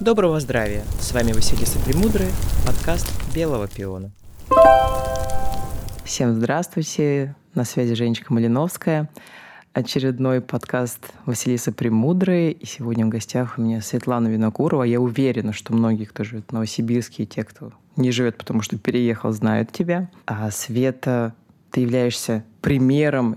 [0.00, 0.82] Доброго здравия!
[0.98, 2.28] С вами Василиса Премудрый,
[2.66, 4.10] подкаст «Белого пиона».
[6.06, 7.36] Всем здравствуйте!
[7.54, 9.10] На связи Женечка Малиновская.
[9.74, 12.52] Очередной подкаст Василиса Премудрой.
[12.52, 14.84] И сегодня в гостях у меня Светлана Винокурова.
[14.84, 18.78] Я уверена, что многие, кто живет в Новосибирске, и те, кто не живет, потому что
[18.78, 20.08] переехал, знают тебя.
[20.24, 21.34] А Света,
[21.70, 23.36] ты являешься примером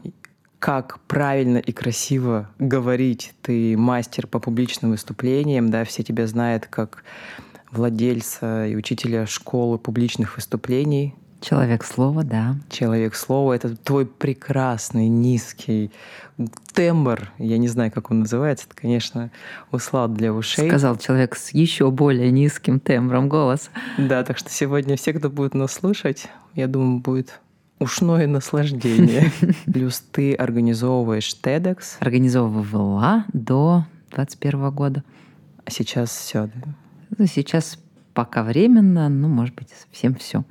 [0.64, 3.34] как правильно и красиво говорить.
[3.42, 7.04] Ты мастер по публичным выступлениям, да, все тебя знают как
[7.70, 11.16] владельца и учителя школы публичных выступлений.
[11.42, 12.56] Человек слова, да.
[12.70, 15.92] Человек слова— это твой прекрасный, низкий
[16.74, 17.30] тембр.
[17.40, 18.66] Я не знаю, как он называется.
[18.66, 19.32] Это, конечно,
[19.74, 20.70] услад для ушей.
[20.70, 23.70] Сказал человек с еще более низким тембром голоса.
[23.98, 27.42] Да, так что сегодня все, кто будет нас слушать, я думаю, будет
[27.80, 29.32] ушное наслаждение.
[29.66, 31.98] Плюс ты организовываешь TEDx.
[32.00, 35.04] Организовывала до 21 года.
[35.66, 36.76] А сейчас все, да?
[37.18, 37.80] Ну, сейчас
[38.14, 40.44] пока временно, ну, может быть, совсем все.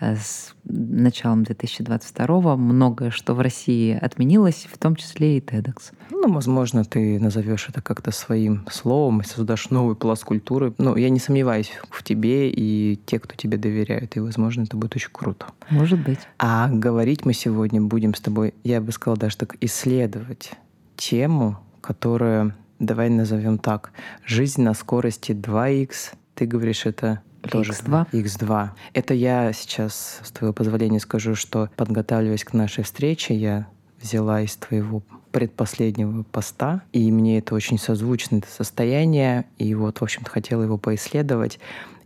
[0.00, 5.92] Э, с началом 2022 многое, что в России отменилось, в том числе и TEDx.
[6.10, 10.74] Ну, возможно, ты назовешь это как-то своим словом и создашь новый пласт культуры.
[10.78, 14.96] Но я не сомневаюсь в тебе и те, кто тебе доверяют, и, возможно, это будет
[14.96, 15.46] очень круто.
[15.70, 16.20] Может быть.
[16.38, 20.52] А говорить мы сегодня будем с тобой, я бы сказала, даже так, исследовать
[20.96, 23.92] тему, которая, давай назовем так,
[24.24, 26.14] жизнь на скорости 2х.
[26.34, 28.10] Ты говоришь, это тоже X2.
[28.12, 28.70] X2.
[28.94, 33.66] Это я сейчас, с твоего позволения, скажу, что подготавливаясь к нашей встрече, я
[34.00, 40.02] взяла из твоего предпоследнего поста, и мне это очень созвучно, это состояние, и вот, в
[40.02, 41.58] общем-то, хотела его поисследовать.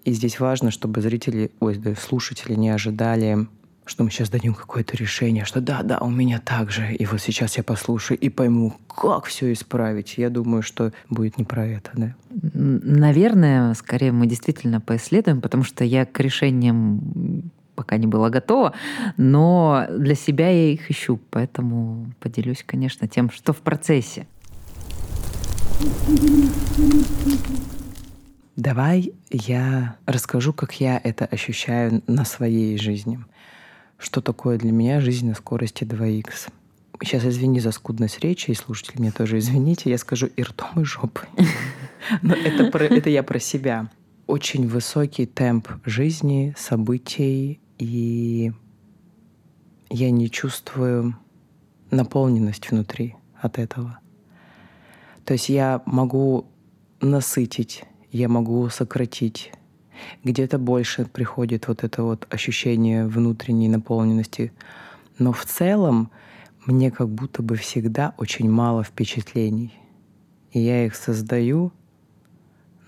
[0.05, 3.47] И здесь важно, чтобы зрители, ой, да, слушатели не ожидали
[3.85, 7.21] что мы сейчас дадим какое-то решение, что да, да, у меня так же, и вот
[7.21, 10.19] сейчас я послушаю и пойму, как все исправить.
[10.19, 12.15] Я думаю, что будет не про это, да.
[12.55, 18.75] Наверное, скорее мы действительно поисследуем, потому что я к решениям пока не была готова,
[19.17, 24.27] но для себя я их ищу, поэтому поделюсь, конечно, тем, что в процессе.
[28.57, 33.19] Давай я расскажу, как я это ощущаю на своей жизни
[34.03, 36.51] что такое для меня жизнь на скорости 2х.
[37.03, 40.85] Сейчас извини за скудность речи, и слушатели мне тоже извините, я скажу и ртом, и
[40.85, 41.29] жопой.
[42.23, 43.91] Но это, про, это я про себя.
[44.27, 48.53] Очень высокий темп жизни, событий, и
[49.89, 51.17] я не чувствую
[51.91, 53.99] наполненность внутри от этого.
[55.25, 56.47] То есть я могу
[57.01, 59.53] насытить, я могу сократить,
[60.25, 64.53] где-то больше приходит вот это вот ощущение внутренней наполненности.
[65.19, 66.11] Но в целом
[66.67, 69.73] мне как будто бы всегда очень мало впечатлений.
[70.53, 71.73] И я их создаю,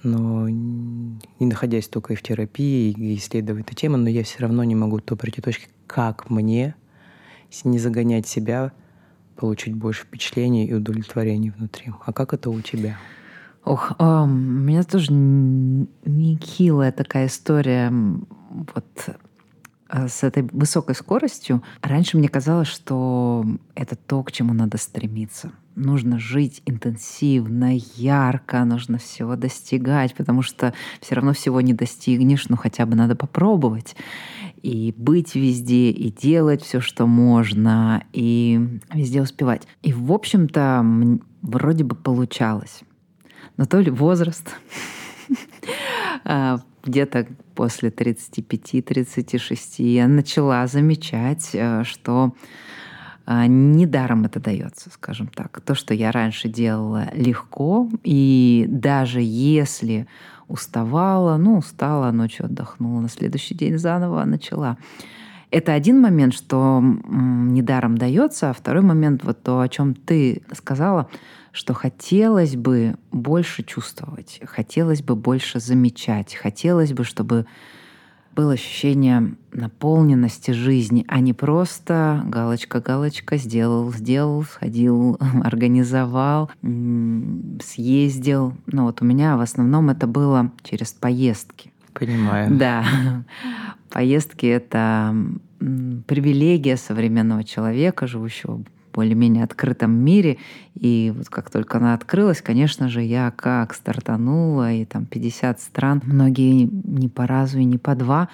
[0.03, 4.63] но не находясь только и в терапии, и исследуя эту тему, но я все равно
[4.65, 6.75] не могу то прийти точки, как мне
[7.65, 8.73] не загонять себя,
[9.37, 11.93] получить больше впечатлений и удовлетворений внутри.
[12.05, 12.97] А как это у тебя?
[13.65, 15.11] Ох, а, меня тоже
[16.35, 19.09] нехилая такая история вот
[19.89, 21.63] а, с этой высокой скоростью.
[21.83, 25.53] Раньше мне казалось, что это то, к чему надо стремиться.
[25.77, 32.57] Нужно жить интенсивно, ярко, нужно всего достигать, потому что все равно всего не достигнешь, но
[32.57, 33.97] хотя бы надо попробовать.
[34.63, 39.67] И быть везде, и делать все, что можно, и везде успевать.
[39.83, 42.83] И, в общем-то, вроде бы получалось
[43.57, 44.55] но то ли возраст,
[46.85, 52.35] где-то после 35-36 я начала замечать, э, что
[53.27, 55.61] а, недаром это дается, скажем так.
[55.63, 60.07] То, что я раньше делала легко, и даже если
[60.47, 64.77] уставала, ну, устала, ночью отдохнула, на следующий день заново начала.
[65.51, 71.09] Это один момент, что недаром дается, а второй момент, вот то, о чем ты сказала,
[71.55, 77.47] что хотелось бы больше чувствовать, хотелось бы больше замечать, хотелось бы, чтобы
[78.35, 88.55] было ощущение наполненности жизни, а не просто галочка-галочка, сделал, сделал, сходил, организовал, съездил.
[88.67, 91.73] Ну вот у меня в основном это было через поездки.
[91.93, 92.57] Понимаю.
[92.57, 92.85] Да.
[93.91, 95.15] Поездки— это
[95.61, 100.39] привилегия современного человека, живущего более-менее открытом мире.
[100.75, 106.01] И вот как только она открылась, конечно же, я как стартанула, и там 50 стран,
[106.05, 108.29] многие не по разу и не по два.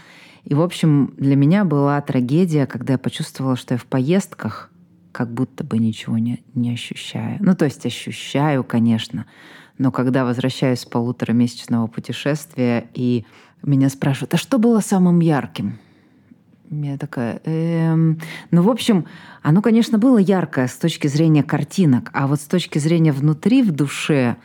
[0.45, 4.71] И, в общем, для меня была трагедия, когда я почувствовала, что я в поездках,
[5.13, 7.39] как будто бы ничего не, не ощущаю.
[7.41, 9.27] Ну, то есть ощущаю, конечно,
[9.79, 13.25] но когда возвращаюсь с полуторамесячного путешествия, и
[13.63, 15.79] меня спрашивают, а что было самым ярким?
[16.71, 18.21] Я такая, эм...
[18.53, 19.07] ну, в общем,
[19.43, 23.73] оно, конечно, было яркое с точки зрения картинок, а вот с точки зрения внутри, в
[23.73, 24.37] душе,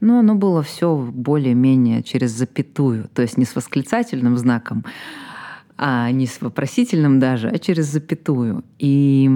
[0.00, 4.84] ну, оно было все более-менее через запятую, то есть не с восклицательным знаком,
[5.76, 8.64] а не с вопросительным даже, а через запятую.
[8.80, 9.30] И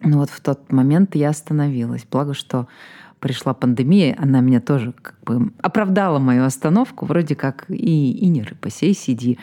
[0.00, 2.04] ну, вот в тот момент я остановилась.
[2.10, 2.66] Благо, что
[3.20, 8.42] пришла пандемия, она меня тоже как бы оправдала мою остановку, вроде как и, и не
[8.42, 9.38] рыба, сей сиди.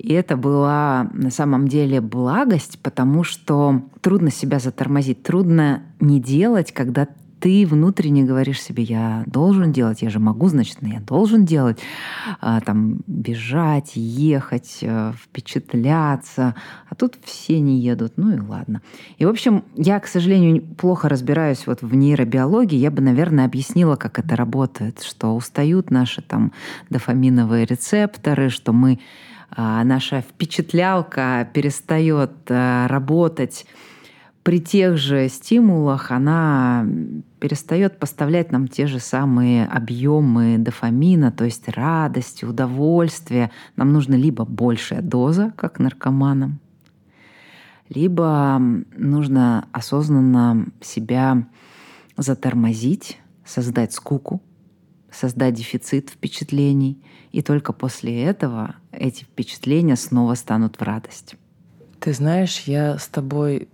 [0.00, 6.72] И это была на самом деле благость, потому что трудно себя затормозить, трудно не делать,
[6.72, 7.06] когда
[7.38, 11.78] ты внутренне говоришь себе, я должен делать, я же могу, значит, я должен делать,
[12.40, 16.54] а, там, бежать, ехать, э, впечатляться,
[16.88, 18.80] а тут все не едут, ну и ладно.
[19.18, 23.96] И, в общем, я, к сожалению, плохо разбираюсь вот в нейробиологии, я бы, наверное, объяснила,
[23.96, 26.52] как это работает, что устают наши там
[26.88, 28.98] дофаминовые рецепторы, что мы
[29.56, 33.66] наша впечатлялка перестает э, работать
[34.42, 36.86] при тех же стимулах она
[37.40, 43.50] перестает поставлять нам те же самые объемы дофамина, то есть радости, удовольствия.
[43.76, 46.58] Нам нужна либо большая доза, как наркоманам,
[47.90, 48.58] либо
[48.96, 51.46] нужно осознанно себя
[52.16, 54.42] затормозить, создать скуку,
[55.12, 57.02] создать дефицит впечатлений,
[57.32, 61.36] и только после этого эти впечатления снова станут в радость.
[62.00, 63.68] Ты знаешь, я с тобой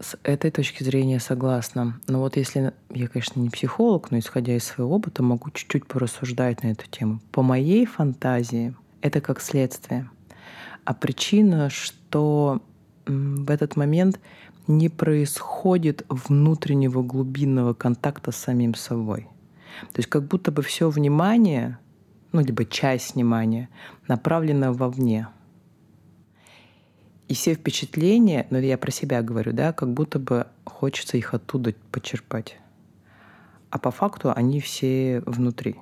[0.00, 1.98] с этой точки зрения согласна.
[2.08, 6.62] Но вот если я, конечно, не психолог, но исходя из своего опыта, могу чуть-чуть порассуждать
[6.62, 7.20] на эту тему.
[7.32, 10.10] По моей фантазии это как следствие.
[10.84, 12.60] А причина, что
[13.06, 14.20] в этот момент
[14.66, 19.28] не происходит внутреннего глубинного контакта с самим собой.
[19.92, 21.78] То есть как будто бы все внимание,
[22.32, 23.68] ну либо часть внимания
[24.06, 25.28] направлена вовне—
[27.28, 31.74] и все впечатления, ну я про себя говорю, да, как будто бы хочется их оттуда
[31.90, 32.58] почерпать.
[33.70, 35.76] А по факту они все внутри.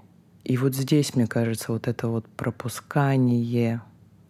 [0.44, 3.82] И вот здесь, мне кажется, вот это вот пропускание,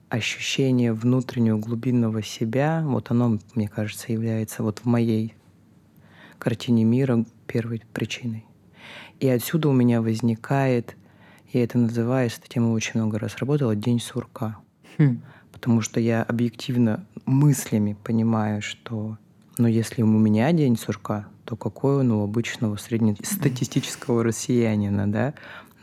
[0.08, 5.34] ощущение внутреннего глубинного себя, вот оно, мне кажется, является вот в моей
[6.38, 8.46] картине мира первой причиной.
[9.22, 10.96] И отсюда у меня возникает,
[11.52, 14.58] я это называю, с этой темой очень много раз работала, день сурка.
[14.98, 15.22] Хм
[15.62, 19.16] потому что я объективно мыслями понимаю, что
[19.58, 25.34] ну, если у меня день сурка, то какой он у обычного среднестатистического россиянина, да?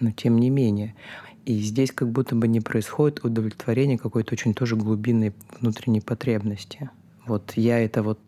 [0.01, 0.95] Но тем не менее.
[1.45, 6.89] И здесь как будто бы не происходит удовлетворение какой-то очень тоже глубинной внутренней потребности.
[7.25, 8.19] Вот я это вот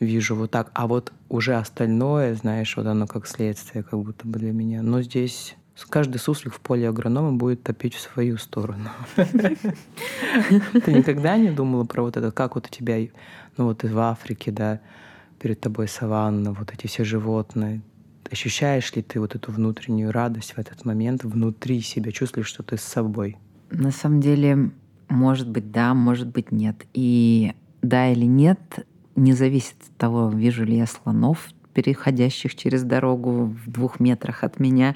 [0.00, 0.70] вижу вот так.
[0.74, 4.82] А вот уже остальное, знаешь, вот оно как следствие как будто бы для меня.
[4.82, 5.56] Но здесь
[5.90, 8.90] Каждый суслик в поле агронома будет топить в свою сторону.
[9.16, 12.96] Ты никогда не думала про вот это, как вот у тебя,
[13.56, 14.80] ну вот в Африке, да,
[15.40, 17.82] перед тобой саванна, вот эти все животные.
[18.30, 22.12] Ощущаешь ли ты вот эту внутреннюю радость в этот момент внутри себя?
[22.12, 23.36] Чувствуешь, что ты с собой?
[23.70, 24.70] На самом деле,
[25.08, 26.86] может быть, да, может быть, нет.
[26.94, 27.52] И
[27.82, 33.70] да или нет, не зависит от того, вижу ли я слонов переходящих через дорогу в
[33.70, 34.94] двух метрах от меня,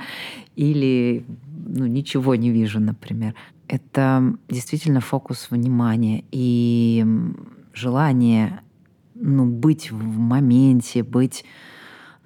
[0.56, 1.24] или
[1.66, 3.34] ну, ничего не вижу, например.
[3.66, 7.04] Это действительно фокус внимания и
[7.74, 8.60] желание
[9.14, 11.44] ну, быть в моменте, быть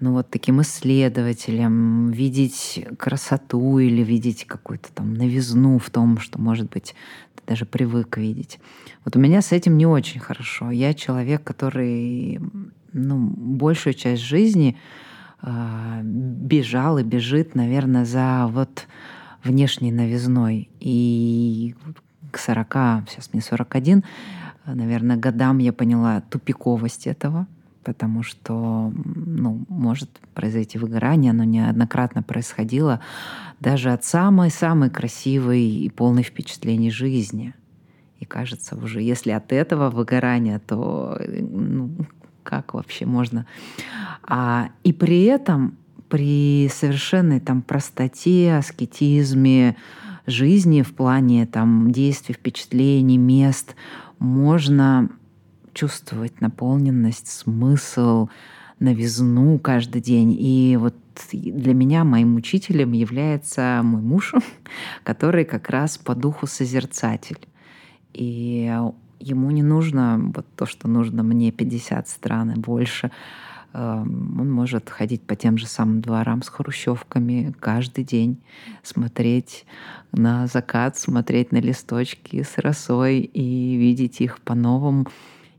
[0.00, 6.70] ну, вот таким исследователем, видеть красоту или видеть какую-то там новизну в том, что, может
[6.70, 6.94] быть,
[7.46, 8.61] даже привык видеть.
[9.04, 10.70] Вот у меня с этим не очень хорошо.
[10.70, 12.40] Я человек, который
[12.92, 14.76] ну, большую часть жизни
[15.42, 18.87] э, бежал и бежит, наверное, за вот
[19.42, 20.70] внешней новизной.
[20.80, 21.75] И
[22.30, 24.04] к 40, сейчас мне 41,
[24.66, 27.46] наверное, годам я поняла тупиковость этого,
[27.84, 33.00] потому что, ну, может произойти выгорание, оно неоднократно происходило
[33.60, 37.54] даже от самой-самой красивой и полной впечатлений жизни.
[38.20, 41.90] И кажется уже, если от этого выгорания, то ну,
[42.42, 43.46] как вообще можно.
[44.22, 45.76] А, и при этом,
[46.08, 49.76] при совершенной там простоте, аскетизме
[50.26, 53.74] жизни в плане там действий, впечатлений, мест,
[54.18, 55.08] можно
[55.75, 58.29] чувствовать наполненность, смысл,
[58.79, 60.37] новизну каждый день.
[60.38, 60.95] И вот
[61.33, 64.35] для меня моим учителем является мой муж,
[65.05, 67.38] который как раз по духу созерцатель.
[68.12, 68.71] И
[69.21, 73.11] ему не нужно вот то, что нужно мне 50 стран и больше.
[73.73, 78.43] Эм, он может ходить по тем же самым дворам с хрущевками каждый день,
[78.83, 79.64] смотреть
[80.12, 85.07] на закат, смотреть на листочки с росой и видеть их по-новому.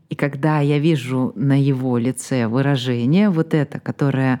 [0.08, 4.40] И когда я вижу на его лице выражение вот это, которое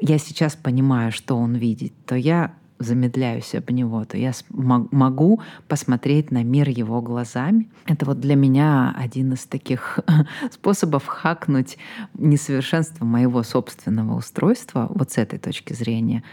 [0.00, 6.30] я сейчас понимаю, что он видит, то я замедляюсь об него, то я могу посмотреть
[6.30, 7.68] на мир его глазами.
[7.86, 10.00] Это вот для меня один из таких
[10.50, 11.76] способов хакнуть
[12.14, 16.24] несовершенство моего собственного устройства вот с этой точки зрения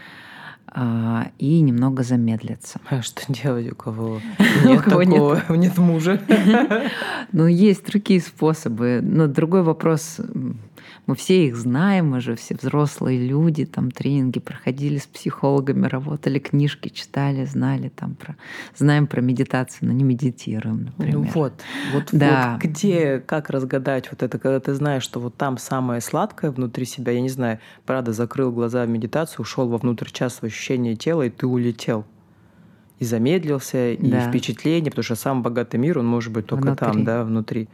[1.38, 2.80] и немного замедлиться.
[2.90, 4.20] А что делать, у кого
[4.64, 6.20] нет такого, нет мужа?
[7.32, 9.00] Ну, есть другие способы.
[9.02, 10.18] Но другой вопрос,
[11.06, 16.38] мы все их знаем, мы же все взрослые люди, там тренинги проходили с психологами, работали,
[16.38, 18.36] книжки читали, знали там про,
[18.76, 21.18] знаем про медитацию, но не медитируем, например.
[21.18, 21.52] Ну вот,
[21.92, 22.52] вот, да.
[22.52, 26.84] вот где, как разгадать вот это, когда ты знаешь, что вот там самое сладкое внутри
[26.84, 31.22] себя, я не знаю, правда, закрыл глаза в медитацию, ушел вовнутрь час в ощущение тела,
[31.22, 32.04] и ты улетел
[32.98, 34.28] и замедлился, и да.
[34.28, 36.86] впечатление, потому что сам богатый мир, он может быть только внутри.
[36.86, 37.68] там, да, внутри.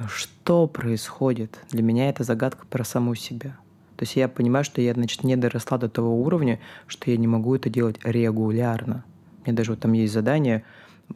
[0.00, 1.58] Но что происходит?
[1.70, 3.50] Для меня это загадка про саму себя.
[3.96, 7.26] То есть я понимаю, что я, значит, не доросла до того уровня, что я не
[7.26, 9.04] могу это делать регулярно.
[9.44, 10.64] Меня даже вот там есть задание,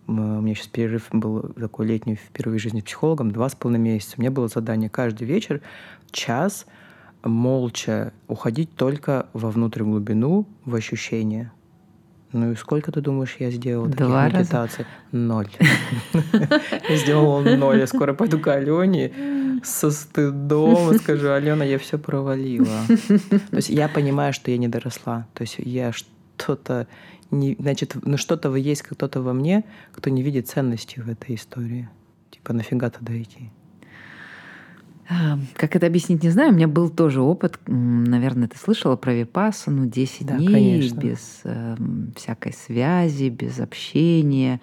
[0.07, 4.17] у меня сейчас перерыв был такой летний впервые в жизни психологом, два с половиной месяца.
[4.19, 5.63] У меня было задание каждый вечер
[6.11, 6.67] час
[7.23, 11.53] молча уходить только во внутрь глубину, в ощущения.
[12.35, 14.87] Ну и сколько ты думаешь, я сделала Два таких медитаций?
[15.13, 15.49] Ноль.
[16.89, 17.79] Я сделала ноль.
[17.79, 19.13] Я скоро пойду к Алене
[19.63, 22.67] со стыдом скажу, Алена, я все провалила.
[22.89, 25.27] То есть я понимаю, что я не доросла.
[25.33, 26.87] То есть я что-то
[27.31, 31.89] не, значит, ну что-то есть кто-то во мне, кто не видит ценности в этой истории.
[32.31, 33.51] Типа нафига туда идти?
[35.55, 36.53] Как это объяснить, не знаю.
[36.53, 40.99] У меня был тоже опыт, наверное, ты слышала про випассану, 10 да, дней конечно.
[40.99, 41.77] без э,
[42.17, 44.61] всякой связи, без общения,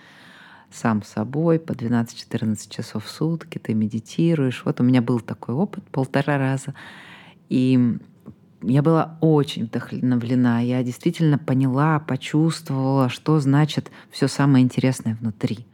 [0.72, 4.64] сам с собой по 12-14 часов в сутки ты медитируешь.
[4.66, 6.74] Вот у меня был такой опыт полтора раза.
[7.50, 7.98] И
[8.64, 10.62] я была очень вдохновлена.
[10.62, 15.66] Я действительно поняла, почувствовала, что значит все самое интересное внутри.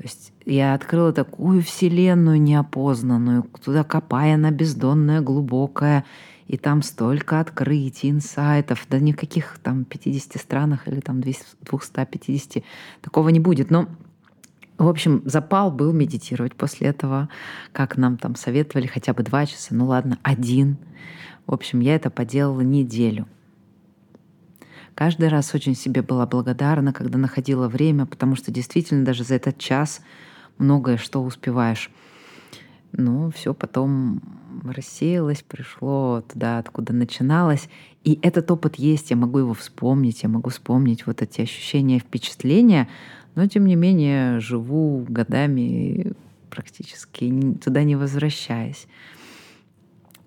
[0.00, 6.06] То есть я открыла такую вселенную неопознанную, туда копая на бездонная, глубокая,
[6.46, 12.64] и там столько открытий, инсайтов, да никаких там 50 странах или там 250,
[13.02, 13.70] такого не будет.
[13.70, 13.88] Но
[14.78, 17.28] в общем, запал был медитировать после этого,
[17.72, 20.78] как нам там советовали, хотя бы два часа, ну ладно, один.
[21.46, 23.28] В общем, я это поделала неделю.
[25.00, 29.56] Каждый раз очень себе была благодарна, когда находила время, потому что действительно даже за этот
[29.56, 30.02] час
[30.58, 31.90] многое что успеваешь.
[32.92, 34.20] Ну, все потом
[34.62, 37.70] рассеялось, пришло туда, откуда начиналось.
[38.04, 42.86] И этот опыт есть, я могу его вспомнить, я могу вспомнить вот эти ощущения, впечатления,
[43.36, 46.12] но тем не менее живу годами
[46.50, 48.86] практически туда не возвращаясь.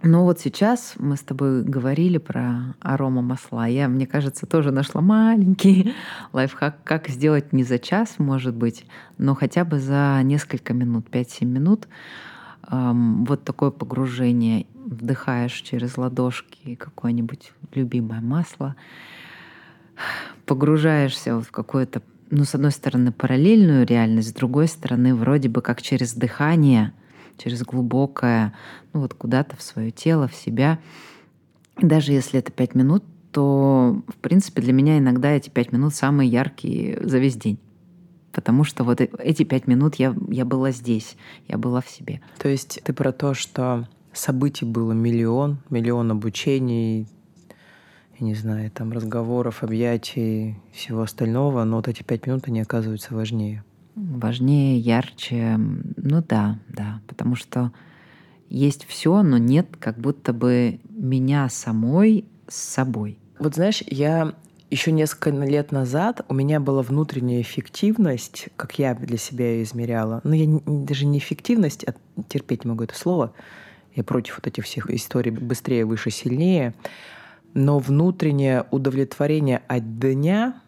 [0.05, 3.67] Но вот сейчас мы с тобой говорили про арома масла.
[3.67, 5.95] Я, мне кажется, тоже нашла маленький
[6.33, 8.85] лайфхак, как сделать не за час, может быть,
[9.17, 11.87] но хотя бы за несколько минут, 5-7 минут.
[12.69, 14.65] Эм, вот такое погружение.
[14.73, 18.75] Вдыхаешь через ладошки какое-нибудь любимое масло,
[20.45, 25.61] погружаешься вот в какое-то, ну, с одной стороны, параллельную реальность, с другой стороны, вроде бы
[25.61, 26.91] как через дыхание—
[27.37, 28.53] через глубокое,
[28.93, 30.79] ну вот куда-то в свое тело, в себя.
[31.77, 36.29] Даже если это пять минут, то, в принципе, для меня иногда эти пять минут самые
[36.29, 37.59] яркие за весь день.
[38.31, 42.21] Потому что вот э, эти пять минут я, я была здесь, я была в себе.
[42.37, 47.07] То есть ты про то, что событий было миллион, миллион обучений,
[48.19, 53.15] я не знаю, там разговоров, объятий, всего остального, но вот эти пять минут, они оказываются
[53.15, 53.63] важнее
[53.95, 55.57] важнее, ярче.
[55.57, 57.71] Ну да, да, потому что
[58.49, 63.17] есть все, но нет как будто бы меня самой с собой.
[63.39, 64.33] Вот знаешь, я
[64.69, 70.21] еще несколько лет назад у меня была внутренняя эффективность, как я для себя ее измеряла.
[70.23, 71.93] Но я даже не эффективность, а
[72.27, 73.33] терпеть не могу это слово.
[73.95, 76.73] Я против вот этих всех историй быстрее, выше, сильнее.
[77.53, 80.61] Но внутреннее удовлетворение от дня,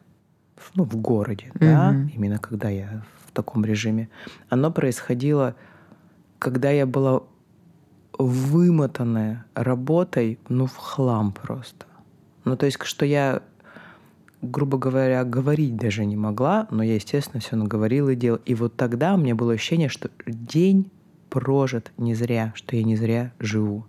[0.75, 1.60] ну, в городе, mm-hmm.
[1.60, 3.03] да, именно когда я
[3.36, 4.10] таком режиме,
[4.50, 5.56] оно происходило,
[6.39, 7.22] когда я была
[8.18, 11.86] вымотанная работой, ну, в хлам просто.
[12.46, 13.42] Ну, то есть, что я,
[14.42, 18.42] грубо говоря, говорить даже не могла, но я, естественно, все наговорила и делала.
[18.46, 20.92] И вот тогда у меня было ощущение, что день
[21.30, 23.86] прожит не зря, что я не зря живу.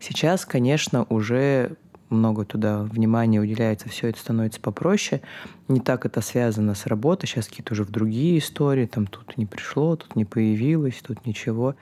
[0.00, 1.76] Сейчас, конечно, уже
[2.10, 5.22] много туда внимания уделяется, все это становится попроще.
[5.68, 9.46] Не так это связано с работой, сейчас какие-то уже в другие истории, там тут не
[9.46, 11.76] пришло, тут не появилось, тут ничего.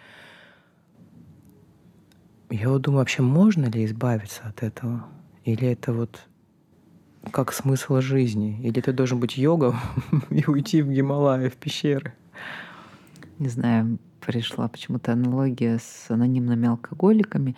[2.51, 5.07] Я вот думаю, вообще можно ли избавиться от этого?
[5.45, 6.21] Или это вот
[7.31, 8.61] как смысл жизни?
[8.63, 9.77] Или ты должен быть йогом
[10.31, 12.15] и уйти в Гималаи, в пещеры?
[13.39, 17.57] Не знаю, пришла почему-то аналогия с анонимными алкоголиками,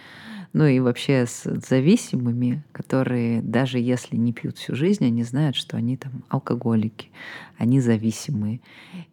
[0.52, 5.76] ну и вообще с зависимыми, которые даже если не пьют всю жизнь, они знают, что
[5.76, 7.10] они там алкоголики,
[7.56, 8.60] они зависимые.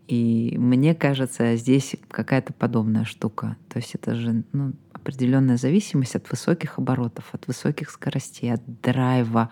[0.08, 3.56] И мне кажется, здесь какая-то подобная штука.
[3.70, 9.52] То есть это же ну, определенная зависимость от высоких оборотов, от высоких скоростей, от драйва,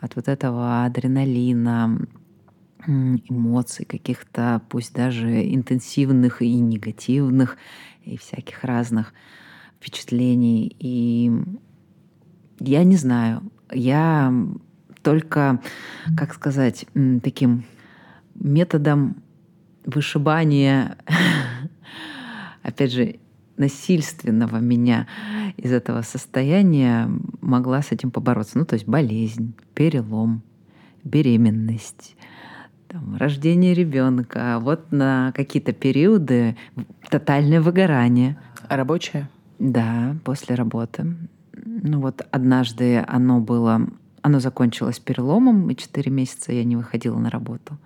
[0.00, 1.98] от вот этого адреналина,
[2.86, 7.56] эмоций каких-то, пусть даже интенсивных и негативных,
[8.04, 9.14] и всяких разных
[9.82, 10.76] впечатлений.
[10.78, 11.32] И
[12.60, 14.32] я не знаю, я
[15.02, 15.60] только,
[16.16, 16.86] как сказать,
[17.22, 17.64] таким
[18.36, 19.16] методом
[19.84, 20.96] вышибания,
[22.62, 23.16] опять же,
[23.56, 25.08] насильственного меня
[25.56, 27.10] из этого состояния
[27.40, 28.58] могла с этим побороться.
[28.58, 30.42] Ну, то есть болезнь, перелом,
[31.02, 32.16] беременность,
[32.86, 36.56] там, рождение ребенка, вот на какие-то периоды
[37.10, 38.38] тотальное выгорание.
[38.68, 39.28] А рабочее?
[39.62, 41.14] Да, после работы.
[41.52, 43.86] Ну вот однажды оно было,
[44.20, 47.78] оно закончилось переломом, и четыре месяца я не выходила на работу.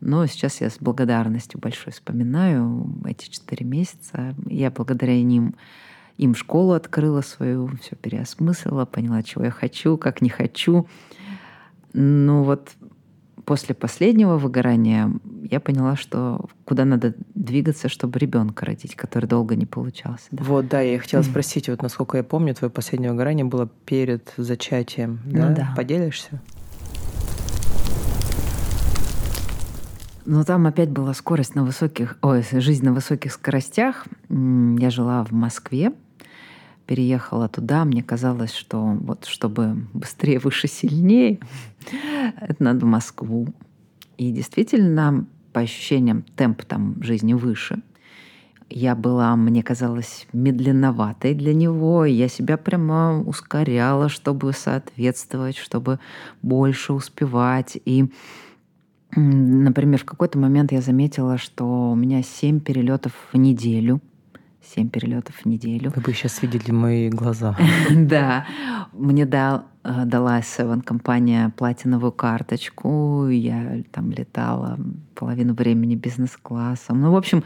[0.00, 4.34] Но сейчас я с благодарностью большой вспоминаю эти четыре месяца.
[4.44, 5.54] Я благодаря ним
[6.18, 10.86] им школу открыла свою, все переосмыслила, поняла, чего я хочу, как не хочу.
[11.94, 12.72] Ну вот
[13.50, 15.10] после последнего выгорания
[15.50, 20.28] я поняла, что куда надо двигаться, чтобы ребенка родить, который долго не получался.
[20.30, 20.44] Да?
[20.44, 25.18] Вот, да, я хотела спросить, вот насколько я помню, твое последнее выгорание было перед зачатием.
[25.24, 25.48] Да?
[25.48, 25.74] Ну, да.
[25.76, 26.40] Поделишься?
[30.24, 34.06] Но там опять была скорость на высоких, ой, жизнь на высоких скоростях.
[34.28, 35.92] Я жила в Москве,
[36.90, 41.38] переехала туда, мне казалось, что вот чтобы быстрее, выше, сильнее,
[42.40, 43.46] это надо в Москву.
[44.18, 47.80] И действительно, по ощущениям, темп там жизни выше.
[48.68, 52.04] Я была, мне казалось, медленноватой для него.
[52.06, 56.00] Я себя прямо ускоряла, чтобы соответствовать, чтобы
[56.42, 57.78] больше успевать.
[57.84, 58.06] И,
[59.14, 64.00] например, в какой-то момент я заметила, что у меня семь перелетов в неделю–
[64.74, 65.92] 7 перелетов в неделю.
[65.94, 67.56] Вы бы сейчас видели мои глаза.
[67.90, 68.46] Да.
[68.92, 73.28] Мне дал, э, дала Seven компания платиновую карточку.
[73.28, 74.78] Я там летала
[75.14, 77.00] половину времени бизнес-классом.
[77.00, 77.42] Ну, в общем,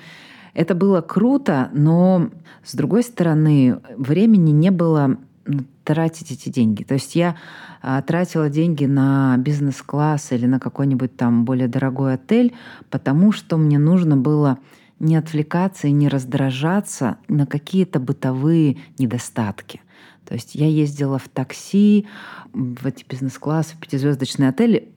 [0.53, 2.31] это было круто, но
[2.63, 6.85] с другой стороны, времени не было ну, тратить эти деньги.
[6.85, 7.37] То есть я
[7.83, 12.55] а, тратила деньги на бизнес-класс или на какой-нибудь там более дорогой отель,
[12.91, 14.59] потому что мне нужно было
[15.05, 19.81] не отвлекаться и не раздражаться на какие-то бытовые недостатки.
[20.25, 22.07] То есть я ездила в такси,
[22.53, 24.89] в эти бизнес-классы, в пятизвездочные отели,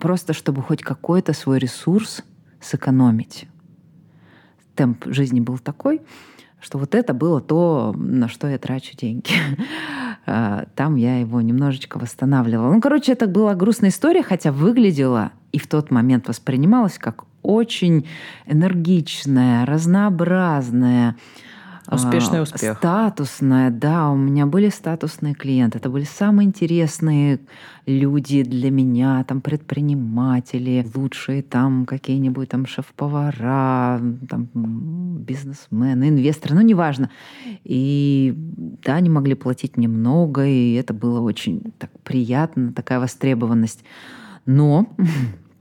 [0.00, 2.24] просто чтобы хоть какой-то свой ресурс
[2.60, 3.46] сэкономить.
[4.74, 6.00] Темп жизни был такой,
[6.60, 9.30] что вот это было то, на что я трачу деньги.
[10.24, 12.72] А, там я его немножечко восстанавливала.
[12.72, 18.06] Ну, короче, это была грустная история, хотя выглядела и в тот момент воспринималась как очень
[18.46, 21.16] энергичная, разнообразная,
[21.90, 22.78] Успешный а, успех.
[22.78, 24.10] Статусная, да.
[24.10, 25.78] У меня были статусные клиенты.
[25.78, 27.40] Это были самые интересные
[27.86, 34.48] люди для меня, там предприниматели, лучшие там какие-нибудь там шеф-повара, там
[35.18, 37.10] бизнесмены, инвесторы, ну неважно.
[37.64, 43.82] И да, они могли платить мне много, и это было очень так приятно, такая востребованность.
[44.46, 44.86] Но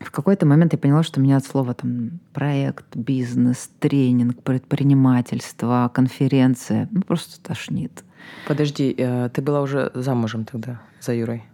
[0.00, 6.88] в какой-то момент я поняла, что меня от слова там проект, бизнес, тренинг, предпринимательство, конференция
[6.90, 8.04] ну, просто тошнит.
[8.48, 11.44] Подожди, э, ты была уже замужем тогда за Юрой?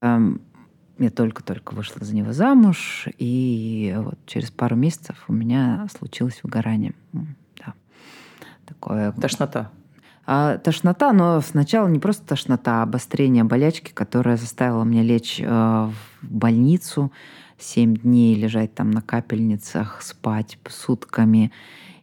[0.00, 0.40] Эм,
[0.98, 6.94] я только-только вышла за него замуж, и вот через пару месяцев у меня случилось выгорание.
[7.12, 7.74] Да.
[8.64, 9.12] Такое...
[9.12, 9.72] Тошнота.
[10.30, 15.46] А, тошнота, но сначала не просто тошнота, а обострение болячки, которая заставила меня лечь э,
[15.46, 17.10] в больницу,
[17.58, 21.50] семь дней лежать там на капельницах, спать сутками.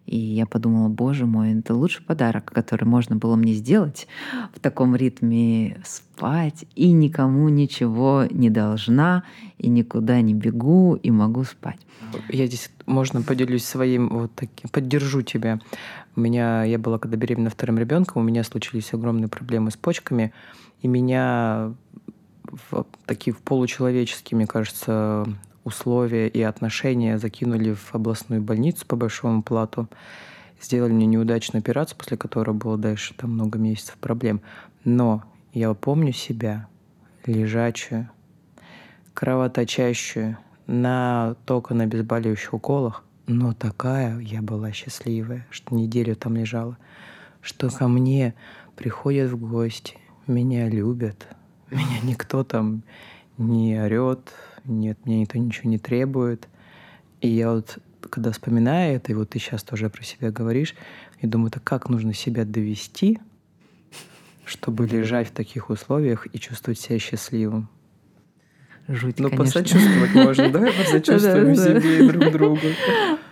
[0.08, 4.08] И я подумала, боже мой, это лучший подарок, который можно было мне сделать
[4.56, 9.24] в таком ритме спать, и никому ничего не должна,
[9.60, 11.80] и никуда не бегу, и могу спать.
[12.30, 15.60] Я здесь, можно поделюсь своим, вот таким, поддержу тебя.
[16.16, 20.34] У меня, я была когда беременна вторым ребенком, у меня случились огромные проблемы с почками,
[20.82, 21.74] и меня
[22.72, 25.26] в такие в получеловеческие, мне кажется,
[25.64, 29.90] условия и отношения закинули в областную больницу по большому плату.
[30.62, 34.42] Сделали мне неудачную операцию, после которой было дальше там много месяцев проблем.
[34.84, 36.68] Но я помню себя
[37.26, 38.10] лежачую,
[39.14, 46.78] кровоточащую, на только на обезболивающих уколах, но такая я была счастливая, что неделю там лежала,
[47.42, 48.36] что ко мне
[48.76, 49.98] приходят в гости,
[50.28, 51.28] меня любят,
[51.72, 52.84] меня никто там
[53.38, 54.34] не орет,
[54.66, 56.48] нет, мне никто ничего не требует.
[57.22, 60.76] И я вот, когда вспоминаю это, и вот ты сейчас тоже про себя говоришь,
[61.22, 63.20] я думаю, так как нужно себя довести,
[64.44, 67.70] чтобы лежать в таких условиях и чувствовать себя счастливым?
[68.88, 69.62] Жуть, Ну, конечно.
[69.62, 70.50] посочувствовать можно.
[70.50, 72.60] Давай посочувствуем себе и друг другу.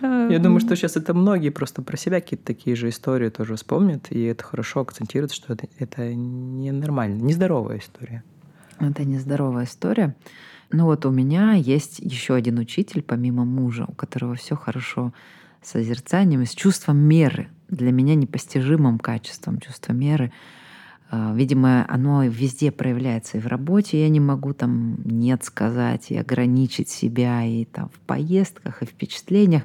[0.00, 4.10] Я думаю, что сейчас это многие просто про себя какие-то такие же истории тоже вспомнят,
[4.10, 8.24] и это хорошо акцентирует, что это, ненормально, нездоровая история.
[8.80, 10.16] Это нездоровая история.
[10.72, 15.12] Ну вот у меня есть еще один учитель, помимо мужа, у которого все хорошо
[15.62, 17.48] с созерцанием и с чувством меры.
[17.68, 20.32] Для меня непостижимым качеством чувства меры.
[21.14, 24.00] А, Видимо, оно везде проявляется и в работе.
[24.00, 28.88] Я не могу там нет сказать и ограничить себя и там в поездках, и в
[28.88, 29.62] впечатлениях.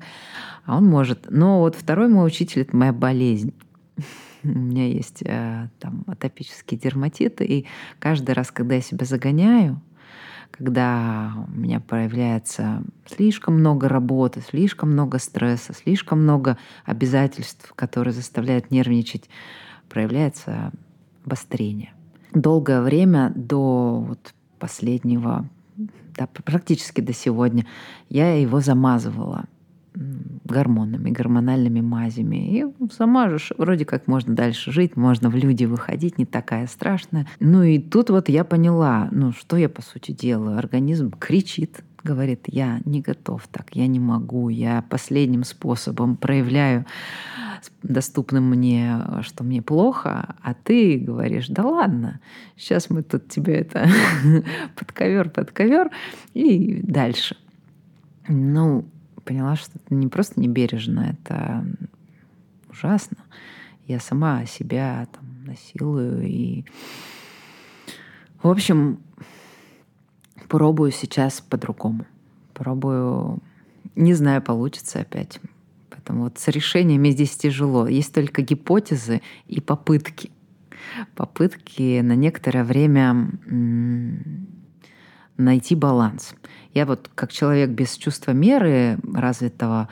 [0.65, 1.27] А он может.
[1.29, 3.53] Но вот второй мой учитель— это моя болезнь.
[4.43, 7.65] У меня есть э, там атопический дерматит, и
[7.97, 9.81] каждый раз, когда я себя загоняю,
[10.51, 18.71] когда у меня появляется слишком много работы, слишком много стресса, слишком много обязательств, которые заставляют
[18.71, 19.29] нервничать,
[19.89, 20.71] проявляется
[21.25, 21.93] обострение.
[22.33, 25.47] Долгое время до вот последнего,
[26.15, 27.65] да, практически до сегодня,
[28.09, 29.45] я его замазывала
[29.95, 32.59] гормонами, гормональными мазями.
[32.59, 36.67] И сама же ж вроде как можно дальше жить, можно в люди выходить, не такая
[36.67, 37.27] страшная.
[37.39, 40.57] Ну и тут вот я поняла, ну что я по сути делаю.
[40.57, 46.85] Организм кричит, говорит, я не готов так, я не могу, я последним способом проявляю
[47.83, 52.21] доступным мне, что мне плохо, а ты говоришь, да ладно,
[52.55, 53.89] сейчас мы тут тебе это
[54.75, 55.91] под ковер, под ковер
[56.33, 57.35] и дальше.
[58.27, 58.85] Ну,
[59.25, 61.65] поняла, что это не просто небережно, это
[62.69, 63.17] ужасно.
[63.87, 66.63] Я сама себя там насилую и
[68.41, 68.99] в общем,
[70.49, 72.05] пробую сейчас по-другому.
[72.53, 73.39] Пробую,
[73.95, 75.39] не знаю, получится опять.
[75.89, 77.87] Поэтому вот с решениями здесь тяжело.
[77.87, 80.31] Есть только гипотезы и попытки.
[81.15, 83.31] Попытки на некоторое время
[85.37, 86.35] найти баланс.
[86.73, 89.87] Я вот как человек без чувства меры развитого,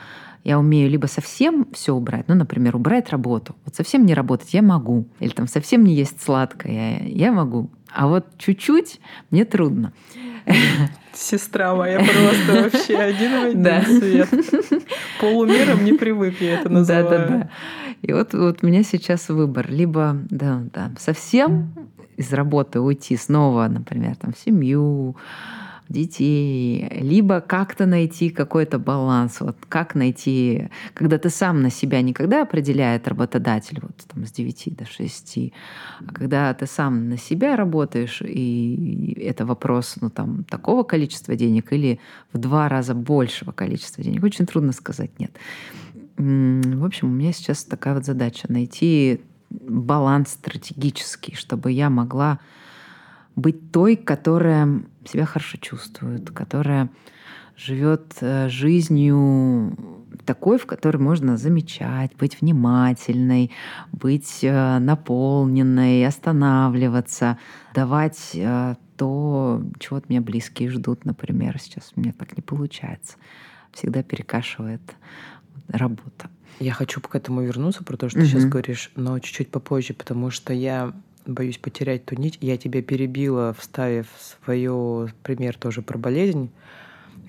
[0.48, 3.54] я умею либо совсем все убрать, ну, например, убрать работу.
[3.66, 5.06] Вот совсем не работать я могу.
[5.20, 7.68] Или там совсем не есть сладкое я могу.
[7.92, 8.98] А вот чуть-чуть
[9.30, 9.92] мне трудно.
[11.12, 13.82] Сестра моя просто вообще один в один Да.
[13.82, 14.30] свет.
[15.20, 17.04] Полумером не привык, я это называю.
[17.10, 17.50] Да, да, да.
[18.00, 19.70] И вот, вот у меня сейчас выбор.
[19.70, 21.74] Либо да, да, совсем
[22.16, 25.14] из работы уйти снова, например, там, в семью,
[25.88, 29.40] детей, либо как-то найти какой-то баланс.
[29.40, 34.76] Вот как найти, когда ты сам на себя никогда определяет работодатель вот там с 9
[34.76, 35.38] до 6,
[36.06, 41.72] а когда ты сам на себя работаешь, и это вопрос ну, там, такого количества денег
[41.72, 42.00] или
[42.32, 45.32] в два раза большего количества денег, очень трудно сказать нет.
[46.16, 49.20] В общем, у меня сейчас такая вот задача найти
[49.50, 52.40] баланс стратегический, чтобы я могла
[53.38, 56.90] быть той, которая себя хорошо чувствует, которая
[57.56, 59.76] живет э, жизнью
[60.24, 63.50] такой, в которой можно замечать, быть внимательной,
[63.92, 67.38] быть э, наполненной, останавливаться,
[67.74, 71.58] давать э, то, чего от меня близкие ждут, например.
[71.60, 73.16] Сейчас у меня так не получается.
[73.72, 74.82] Всегда перекашивает
[75.68, 76.28] работа.
[76.58, 80.30] Я хочу к этому вернуться, про то, что ты сейчас говоришь, но чуть-чуть попозже, потому
[80.30, 80.92] что я
[81.28, 82.38] боюсь потерять ту нить.
[82.40, 84.08] Я тебя перебила, вставив
[84.42, 86.50] свою пример тоже про болезнь.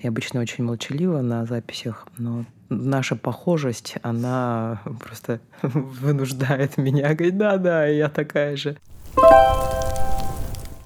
[0.02, 7.86] Я обычно очень молчалива на записях, но наша похожесть, она просто вынуждает меня говорить, да-да,
[7.86, 8.76] я такая же.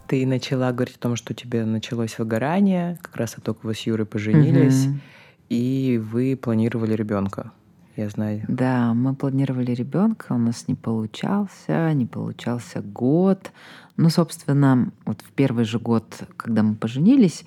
[0.08, 3.80] Ты начала говорить о том, что у тебя началось выгорание, как раз только вы с
[3.80, 5.00] Юрой поженились, Мгм.
[5.48, 7.52] и вы планировали ребенка.
[7.96, 8.42] Я знаю.
[8.48, 13.52] Да, мы планировали ребенка, у нас не получался, не получался год.
[13.96, 17.44] Ну, собственно, вот в первый же год, когда мы поженились,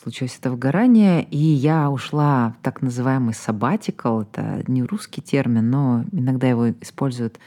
[0.00, 4.22] случилось это выгорание, и я ушла в так называемый sabbatical.
[4.22, 7.38] Это не русский термин, но иногда его используют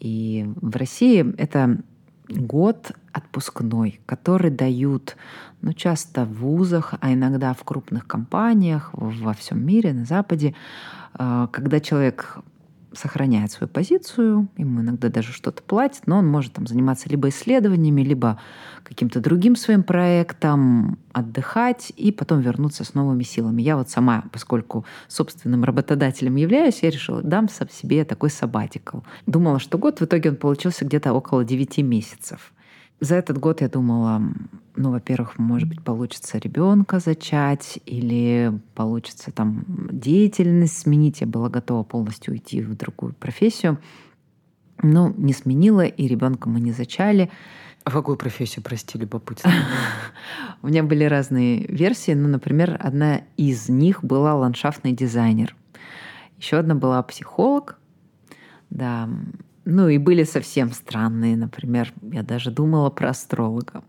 [0.00, 1.34] и в России.
[1.36, 1.78] Это
[2.28, 5.16] год отпускной, который дают
[5.60, 10.54] ну, часто в вузах, а иногда в крупных компаниях во всем мире, на Западе,
[11.14, 12.38] а, когда человек
[12.96, 18.02] сохраняет свою позицию, ему иногда даже что-то платят, но он может там заниматься либо исследованиями,
[18.02, 18.40] либо
[18.82, 23.62] каким-то другим своим проектом, отдыхать и потом вернуться с новыми силами.
[23.62, 28.98] Я вот сама, поскольку собственным работодателем являюсь, я решила, дам себе такой сабатикл.
[29.26, 32.53] Думала, что год, в итоге он получился где-то около 9 месяцев.
[33.00, 34.22] За этот год я думала,
[34.76, 41.20] ну, во-первых, может быть, получится ребенка зачать или получится там деятельность сменить.
[41.20, 43.78] Я была готова полностью уйти в другую профессию.
[44.82, 47.30] Но не сменила, и ребенка мы не зачали.
[47.84, 49.52] А какую профессию, прости, любопытно?
[50.62, 52.12] У меня были разные версии.
[52.12, 55.54] Ну, например, одна из них была ландшафтный дизайнер.
[56.38, 57.78] Еще одна была психолог.
[58.70, 59.08] Да,
[59.64, 63.82] ну и были совсем странные, например, я даже думала про астролога.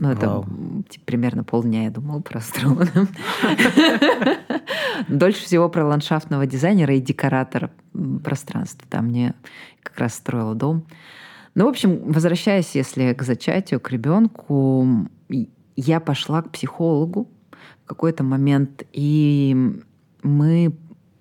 [0.00, 0.44] Ну, это Вау.
[0.88, 2.88] типа, примерно полдня я думала про астролога.
[5.08, 7.70] Дольше всего про ландшафтного дизайнера и декоратора
[8.24, 8.88] пространства.
[8.90, 9.34] Там мне
[9.82, 10.84] как раз строила дом.
[11.54, 15.08] Ну, в общем, возвращаясь, если к зачатию, к ребенку,
[15.76, 17.28] я пошла к психологу
[17.84, 19.80] в какой-то момент, и
[20.22, 20.74] мы,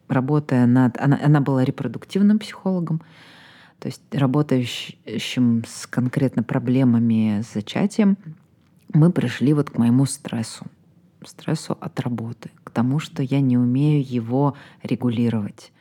[0.07, 0.99] работая над...
[0.99, 3.01] Она, она была репродуктивным психологом,
[3.83, 8.17] то есть работающим с конкретно проблемами с зачатием,
[8.93, 10.67] мы пришли вот к моему стрессу.
[11.25, 15.73] Стрессу от работы, к тому, что я не умею его регулировать.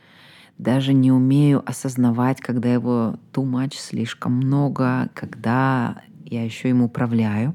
[0.58, 7.54] Даже не умею осознавать, когда его too much слишком много, когда я еще им управляю.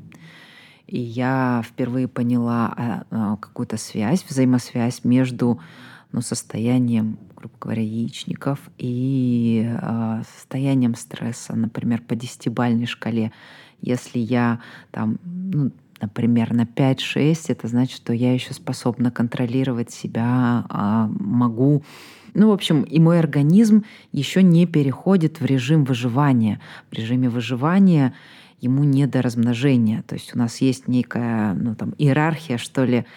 [0.85, 5.59] И я впервые поняла а, а, какую-то связь, взаимосвязь между
[6.11, 13.31] ну, состоянием грубо говоря, яичников и э, состоянием стресса, например, по десятибальной шкале.
[13.79, 20.65] Если я там, ну, например, на 5-6, это значит, что я еще способна контролировать себя,
[20.69, 21.83] э, могу
[22.33, 26.59] ну, в общем, и мой организм еще не переходит в режим выживания.
[26.91, 28.13] В режиме выживания
[28.61, 30.03] ему не до размножения.
[30.03, 33.07] То есть у нас есть некая ну, там, иерархия, что ли,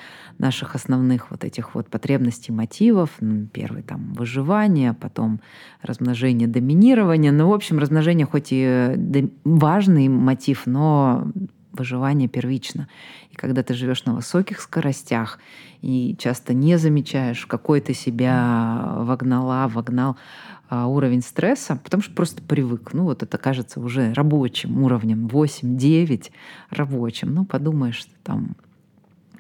[0.40, 3.11] наших основных вот этих вот потребностей, мотивов.
[3.53, 5.40] Первый там выживание, потом
[5.83, 7.31] размножение, доминирование.
[7.31, 8.96] Ну, в общем, размножение хоть и
[9.44, 11.31] важный мотив, но
[11.72, 12.88] выживание первично.
[13.31, 15.38] И когда ты живешь на высоких скоростях
[15.83, 20.16] и часто не замечаешь, какой ты себя вогнала, вогнал
[20.68, 22.92] а, уровень стресса, потому что просто привык.
[22.92, 26.31] Ну вот это кажется уже рабочим уровнем, 8-9
[26.70, 27.35] рабочим.
[27.35, 28.57] Ну подумаешь, что там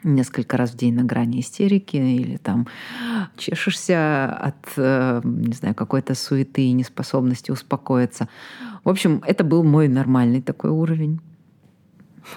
[0.02, 2.66] несколько раз в день на грани истерики или там
[3.36, 8.28] чешешься от, э, не знаю, какой-то суеты и неспособности успокоиться.
[8.84, 11.20] В общем, это был мой нормальный такой уровень.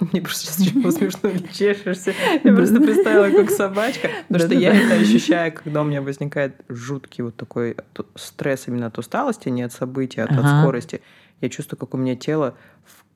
[0.12, 2.14] Мне просто сейчас чего смешно чешешься.
[2.42, 4.10] Я просто представила, как собачка.
[4.28, 7.76] Потому что я это ощущаю, когда у меня возникает жуткий вот такой
[8.14, 11.00] стресс именно от усталости, не от событий, а от скорости.
[11.40, 12.56] Я чувствую, как у меня тело,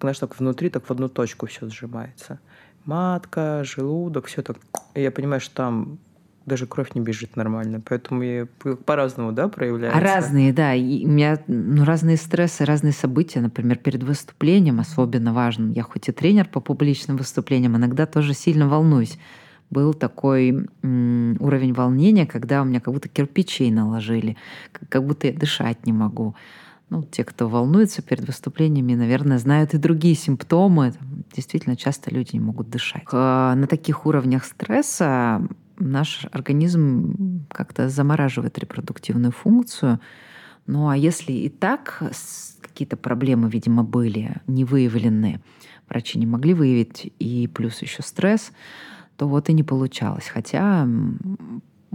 [0.01, 2.41] знаешь, так внутри, так в одну точку все сжимается
[2.89, 4.57] матка, желудок, все так.
[4.95, 5.99] И я понимаю, что там
[6.47, 8.47] даже кровь не бежит нормально, поэтому я
[8.87, 10.01] по-разному, да, проявляется.
[10.01, 10.75] Разные, да.
[10.75, 13.41] И у меня ну, разные стрессы, разные события.
[13.41, 15.73] Например, перед выступлением особенно важным.
[15.73, 19.19] Я хоть и тренер по публичным выступлениям, иногда тоже сильно волнуюсь.
[19.71, 24.39] Был такой м, уровень волнения, когда у меня как будто кирпичей наложили,
[24.89, 26.35] как будто я дышать не могу.
[26.91, 30.95] Ну, те, кто волнуется перед выступлениями, наверное, знают и другие симптомы.
[31.35, 33.05] Действительно, часто люди не могут дышать.
[33.13, 35.47] На таких уровнях стресса
[35.79, 40.01] наш организм как-то замораживает репродуктивную функцию.
[40.67, 42.03] Ну а если и так
[42.61, 45.41] какие-то проблемы, видимо, были не выявлены,
[45.89, 48.53] врачи не могли выявить, и плюс еще стресс,
[49.17, 50.29] то вот и не получалось.
[50.29, 50.89] Хотя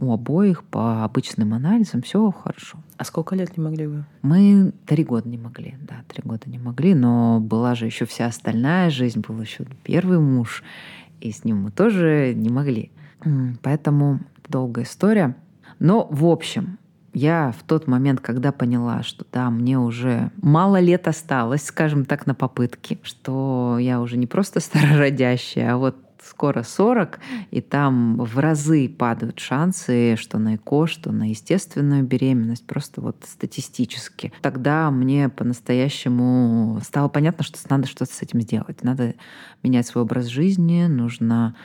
[0.03, 2.77] у обоих по обычным анализам все хорошо.
[2.97, 4.05] А сколько лет не могли вы?
[4.21, 8.27] Мы три года не могли, да, три года не могли, но была же еще вся
[8.27, 10.63] остальная жизнь, был еще первый муж,
[11.19, 12.91] и с ним мы тоже не могли.
[13.61, 15.35] Поэтому долгая история.
[15.79, 16.77] Но в общем,
[17.13, 22.25] я в тот момент, когда поняла, что да, мне уже мало лет осталось, скажем так,
[22.25, 25.95] на попытке, что я уже не просто старородящая, а вот
[26.43, 27.19] скоро 40,
[27.51, 33.15] и там в разы падают шансы, что на ЭКО, что на естественную беременность, просто вот
[33.25, 34.33] статистически.
[34.41, 38.83] Тогда мне по-настоящему стало понятно, что надо что-то с этим сделать.
[38.83, 39.15] Надо
[39.63, 41.55] менять свой образ жизни, нужно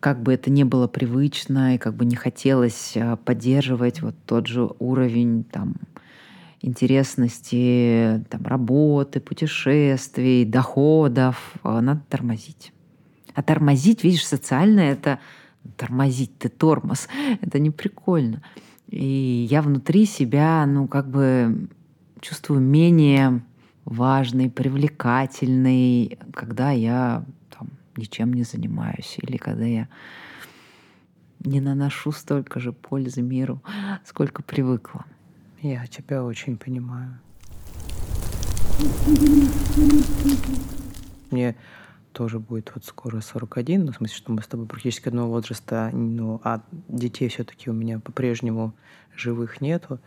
[0.00, 4.46] как бы это не было привычно и как бы не хотелось а, поддерживать вот тот
[4.46, 5.74] же уровень там,
[6.62, 12.73] интересности там, работы, путешествий, доходов, а, надо тормозить.
[13.34, 15.18] А тормозить, видишь, социально это
[15.76, 17.08] тормозить, ты тормоз.
[17.40, 18.42] Это не прикольно.
[18.88, 21.68] И я внутри себя, ну, как бы
[22.20, 23.42] чувствую менее
[23.84, 29.88] важный, привлекательный, когда я там, ничем не занимаюсь или когда я
[31.40, 33.62] не наношу столько же пользы миру,
[34.04, 35.04] сколько привыкла.
[35.60, 37.18] Я тебя очень понимаю.
[41.30, 41.56] Мне
[42.14, 45.90] тоже будет вот скоро 41, ну, в смысле, что мы с тобой практически одного возраста,
[45.92, 48.72] ну, а детей все-таки у меня по-прежнему
[49.14, 49.98] живых нету.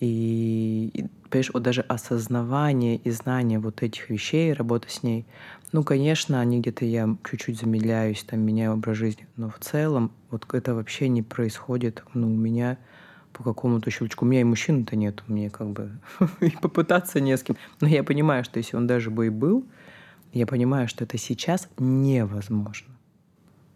[0.00, 5.24] И, и, понимаешь, вот даже осознавание и знание вот этих вещей, работа с ней,
[5.70, 10.44] ну, конечно, они где-то я чуть-чуть замедляюсь, там, меняю образ жизни, но в целом вот
[10.52, 12.78] это вообще не происходит, ну, у меня
[13.32, 14.24] по какому-то щелчку.
[14.24, 15.92] У меня и мужчины-то нет, мне как бы
[16.40, 17.56] и попытаться не с кем.
[17.80, 19.64] Но я понимаю, что если он даже бы и был,
[20.32, 22.94] я понимаю, что это сейчас невозможно.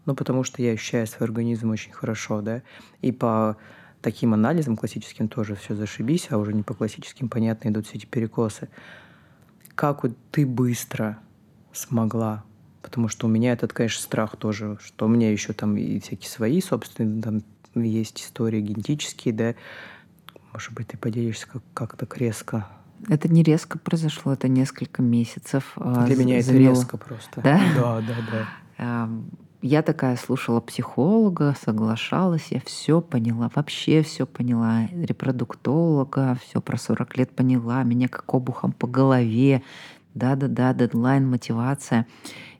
[0.05, 2.61] Ну, потому что я ощущаю свой организм очень хорошо, да,
[3.01, 3.57] и по
[4.01, 8.05] таким анализам классическим тоже все зашибись, а уже не по классическим, понятно, идут все эти
[8.05, 8.69] перекосы.
[9.75, 11.19] Как вот ты быстро
[11.73, 12.43] смогла
[12.87, 16.29] потому что у меня этот, конечно, страх тоже, что у меня еще там и всякие
[16.29, 17.43] свои собственные там
[17.75, 19.55] есть истории генетические, да.
[20.53, 22.65] Может быть, ты поделишься как- как-то резко
[23.07, 25.73] это не резко произошло, это несколько месяцев.
[25.75, 27.41] А, Для меня это резко просто.
[27.41, 27.61] Да?
[27.75, 28.15] Да, да,
[28.77, 29.09] да.
[29.63, 34.87] Я такая слушала психолога, соглашалась, я все поняла, вообще все поняла.
[34.93, 39.63] Репродуктолога, все про 40 лет поняла, меня как обухом по голове.
[40.13, 42.05] Да-да-да, дедлайн, мотивация.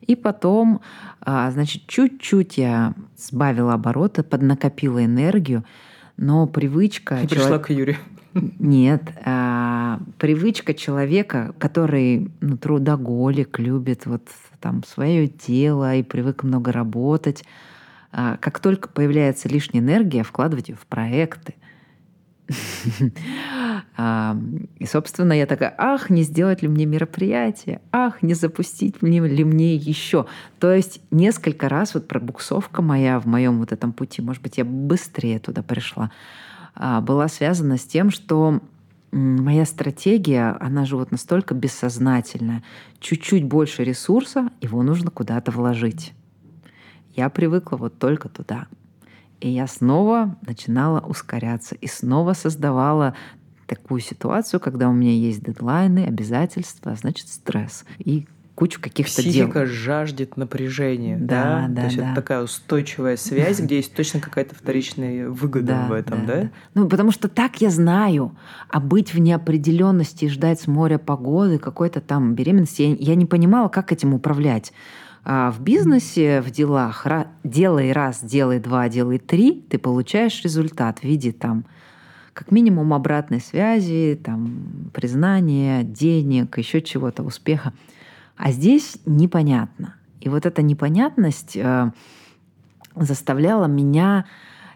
[0.02, 0.82] И потом,
[1.22, 5.66] а, значит, чуть-чуть я сбавила обороты, поднакопила энергию,
[6.18, 7.22] но привычка...
[7.22, 7.98] И пришла к Юре.
[8.60, 14.24] Нет, а, привычка человека, который ну, трудоголик, любит вот
[14.60, 17.44] там свое тело и привык много работать,
[18.12, 21.56] а, как только появляется лишняя энергия, вкладывать ее в проекты.
[24.00, 24.38] А,
[24.78, 29.76] и, собственно, я такая, ах, не сделать ли мне мероприятие, ах, не запустить ли мне
[29.76, 30.28] еще.
[30.60, 34.66] То есть несколько раз вот пробуксовка моя в моем вот этом пути, может быть, я
[34.66, 36.12] быстрее туда пришла,
[37.02, 38.62] была связана с тем, что
[39.12, 42.64] моя стратегия, она же вот настолько бессознательная.
[43.00, 46.14] Чуть-чуть больше ресурса, его нужно куда-то вложить.
[47.16, 48.68] Я привыкла вот только туда.
[49.40, 53.16] И я снова начинала ускоряться и снова создавала
[53.66, 57.86] такую ситуацию, когда у меня есть дедлайны, обязательства, а значит стресс.
[58.00, 59.32] И кучу каких-то дел.
[59.32, 61.16] Психика жаждет напряжения.
[61.16, 61.68] Да, да.
[61.70, 62.06] да То есть да.
[62.06, 66.42] это такая устойчивая связь, где есть точно какая-то вторичная выгода да, в этом, да, да?
[66.42, 66.50] да?
[66.74, 68.36] Ну, потому что так я знаю.
[68.70, 73.28] А быть в неопределенности и ждать с моря погоды, какой-то там беременности, я, я не
[73.28, 74.74] понимала, как этим управлять.
[75.24, 77.06] А в бизнесе, в делах,
[77.44, 81.66] делай раз, делай два, делай три, ты получаешь результат в виде там
[82.34, 87.74] как минимум обратной связи, там, признания, денег, еще чего-то, успеха.
[88.38, 89.96] А здесь непонятно.
[90.22, 91.92] И вот эта непонятность э,
[92.96, 94.26] заставляла меня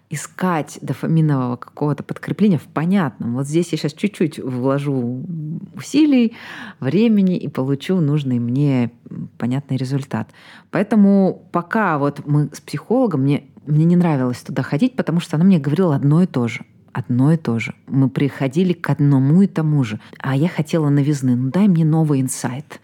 [0.09, 3.35] искать дофаминового какого-то подкрепления в понятном.
[3.35, 5.25] Вот здесь я сейчас чуть-чуть вложу
[5.73, 6.35] усилий,
[6.81, 8.91] времени и получу нужный мне
[9.37, 10.29] понятный результат.
[10.69, 15.45] Поэтому пока вот мы с психологом, мне, мне не нравилось туда ходить, потому что она
[15.45, 17.73] мне говорила одно и то же одно и то же.
[17.87, 19.99] Мы приходили к одному и тому же.
[20.19, 21.35] А я хотела новизны.
[21.35, 22.79] Ну дай мне новый инсайт.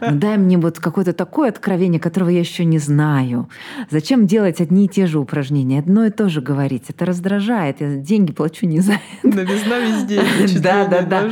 [0.00, 3.48] Ну дай мне вот какое-то такое откровение, которого я еще не знаю.
[3.90, 5.78] Зачем делать одни и те же упражнения?
[5.78, 6.84] Одно и то же говорить.
[6.88, 7.80] Это раздражает.
[7.80, 9.36] Я деньги плачу не за это.
[9.36, 10.22] Новизна везде.
[10.60, 11.30] Да, да, да.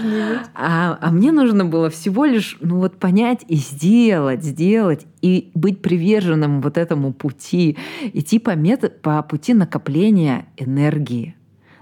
[0.54, 5.82] А, а мне нужно было всего лишь ну вот понять и сделать, сделать и быть
[5.82, 7.76] приверженным вот этому пути,
[8.12, 11.34] идти по, метод, по пути накопления энергии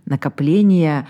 [0.07, 1.07] накопление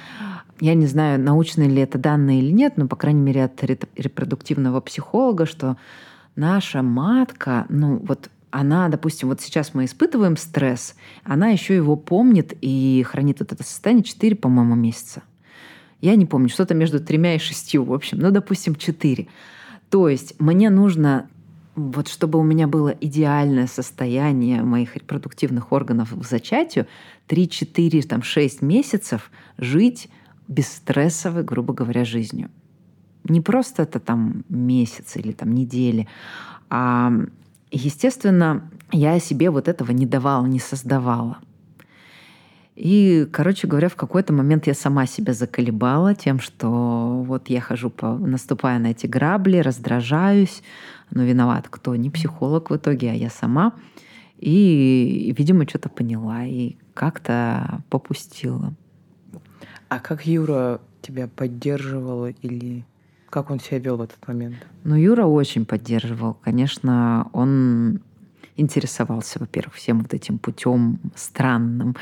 [0.60, 4.80] я не знаю, научные ли это данные или нет, но, по крайней мере, от репродуктивного
[4.80, 5.76] психолога, что
[6.34, 10.94] наша матка, ну вот она, допустим, вот сейчас мы испытываем стресс,
[11.24, 15.22] она еще его помнит и хранит вот это состояние 4, по-моему, месяца.
[16.00, 19.26] Я не помню, что-то между тремя и шестью, в общем, ну, допустим, 4.
[19.90, 21.28] То есть мне нужно
[21.76, 26.86] вот чтобы у меня было идеальное состояние моих репродуктивных органов в зачатию,
[27.26, 30.08] 3, 4, там, 6 месяцев жить
[30.48, 32.50] бесстрессовой, грубо говоря, жизнью.
[33.24, 36.08] Не просто это там месяц или там недели,
[36.70, 37.12] а
[37.70, 41.38] естественно, я себе вот этого не давала, не создавала.
[42.76, 47.88] И, короче говоря, в какой-то момент я сама себя заколебала тем, что вот я хожу,
[47.88, 50.62] по, наступая на эти грабли, раздражаюсь,
[51.10, 51.96] но виноват кто?
[51.96, 53.72] Не психолог в итоге, а я сама.
[54.38, 58.74] И, видимо, что-то поняла и как-то попустила.
[59.88, 62.84] А как Юра тебя поддерживал или
[63.30, 64.56] как он себя вел в этот момент?
[64.84, 66.34] Ну, Юра очень поддерживал.
[66.34, 68.00] Конечно, он
[68.56, 71.96] интересовался, во-первых, всем вот этим путем странным,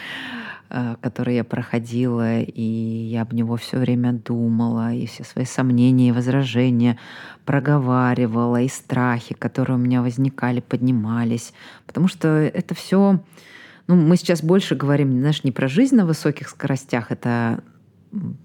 [1.00, 6.12] который я проходила, и я об него все время думала, и все свои сомнения и
[6.12, 6.98] возражения
[7.44, 11.52] проговаривала, и страхи, которые у меня возникали, поднимались.
[11.86, 13.20] Потому что это все
[13.86, 17.62] ну, мы сейчас больше говорим, знаешь, не про жизнь на высоких скоростях, это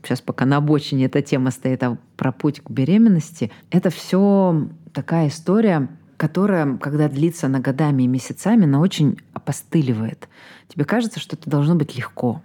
[0.03, 5.29] сейчас пока на обочине эта тема стоит, а про путь к беременности, это все такая
[5.29, 5.87] история,
[6.19, 10.27] которая, когда длится на годами и месяцами, она очень опостыливает.
[10.67, 12.43] Тебе кажется, что это должно быть легко.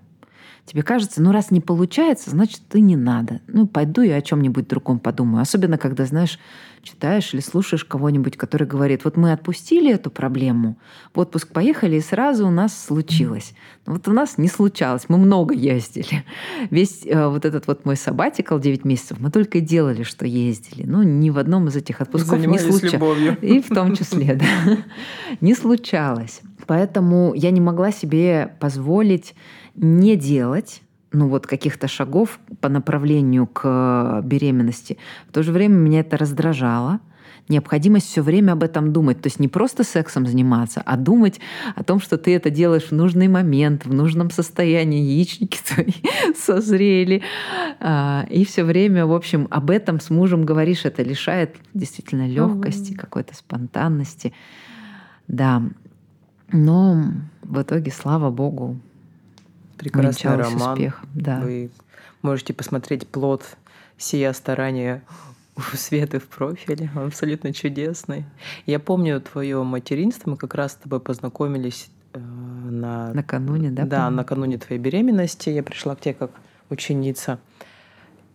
[0.67, 3.41] Тебе кажется, ну раз не получается, значит, ты не надо.
[3.49, 5.43] Ну, пойду я о чем-нибудь другом подумаю.
[5.43, 6.39] Особенно, когда, знаешь,
[6.85, 10.77] читаешь или слушаешь кого-нибудь, который говорит, вот мы отпустили эту проблему,
[11.15, 13.55] в отпуск поехали, и сразу у нас случилось.
[13.87, 16.25] Но вот у нас не случалось, мы много ездили.
[16.71, 20.85] Весь э, вот этот вот мой сабатикл 9 месяцев, мы только и делали, что ездили.
[20.87, 23.39] Ну, ни в одном из этих отпусков не случалось.
[23.43, 24.79] И в том числе, да.
[25.41, 26.41] Не случалось.
[26.67, 29.35] Поэтому я не могла себе позволить
[29.77, 30.83] не делать
[31.15, 34.99] ну вот каких-то шагов по направлению к беременности.
[35.29, 37.01] В то же время меня это раздражало.
[37.49, 39.21] Необходимость все время об этом думать.
[39.21, 41.41] То есть не просто сексом заниматься, а думать
[41.77, 45.93] о том, что ты это делаешь в нужный момент, в нужном состоянии, яичники твои
[46.37, 47.23] созрели.
[47.81, 50.85] А, и все время, в общем, об этом с мужем говоришь.
[50.85, 54.33] Это лишает действительно легкости, какой-то спонтанности.
[55.29, 55.63] Да.
[56.51, 57.05] Но
[57.43, 58.81] в итоге, слава богу,
[59.91, 60.73] Прекрасный роман.
[60.73, 61.41] Успех, да.
[61.41, 61.71] Вы
[62.23, 63.45] можете посмотреть плод
[63.99, 65.03] сия старания
[65.57, 66.91] у Светы в профиле.
[66.97, 68.25] Он абсолютно чудесный.
[68.67, 70.31] Я помню твое материнство.
[70.31, 73.13] Мы как раз с тобой познакомились э, на...
[73.15, 73.85] Накануне, да?
[73.85, 74.17] Да, помню?
[74.17, 75.51] накануне твоей беременности.
[75.51, 76.33] Я пришла к тебе как
[76.71, 77.39] ученица.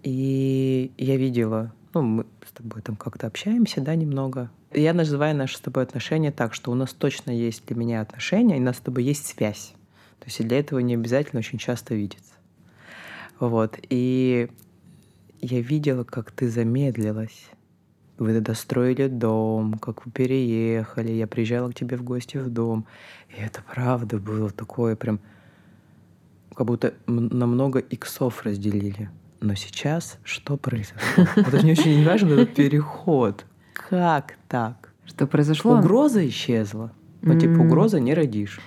[0.03, 4.49] И я видела, ну, мы с тобой там как-то общаемся, да, немного.
[4.71, 8.57] Я называю наши с тобой отношения так, что у нас точно есть для меня отношения,
[8.57, 9.73] и у нас с тобой есть связь.
[10.19, 12.33] То есть для этого не обязательно очень часто видеться.
[13.39, 13.77] Вот.
[13.89, 14.49] И
[15.41, 17.49] я видела, как ты замедлилась.
[18.17, 21.11] Вы достроили дом, как вы переехали.
[21.11, 22.85] Я приезжала к тебе в гости в дом.
[23.29, 25.19] И это правда было такое прям...
[26.53, 29.09] Как будто на много иксов разделили.
[29.39, 31.25] Но сейчас что произошло?
[31.37, 33.45] Это не очень важно, этот переход.
[33.73, 34.91] Как так?
[35.05, 35.77] Что произошло?
[35.79, 36.91] Угроза исчезла.
[37.21, 38.59] Ну, типа, угроза не родишь.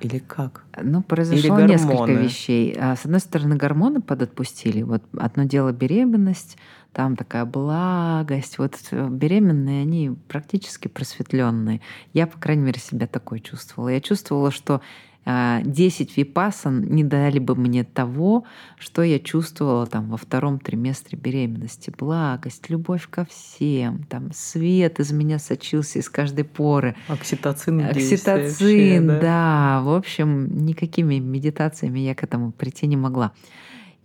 [0.00, 0.64] Или как?
[0.80, 2.76] Ну, произошло несколько вещей.
[2.78, 4.82] А, с одной стороны, гормоны подотпустили.
[4.82, 6.58] Вот одно дело беременность,
[6.92, 8.58] там такая благость.
[8.58, 11.80] Вот э, беременные, они практически просветленные.
[12.12, 13.88] Я, по крайней мере, себя такой чувствовала.
[13.88, 14.80] Я чувствовала, что
[15.26, 18.44] 10 а, випасан не дали бы мне того,
[18.78, 21.92] что я чувствовала там во втором триместре беременности.
[21.96, 26.94] Благость, любовь ко всем, там свет из меня сочился из каждой поры.
[27.08, 27.80] Окситоцин.
[27.80, 29.20] Окситоцин, вообще, да.
[29.20, 29.80] да.
[29.82, 33.32] В общем, никакими медитациями я к этому прийти не могла.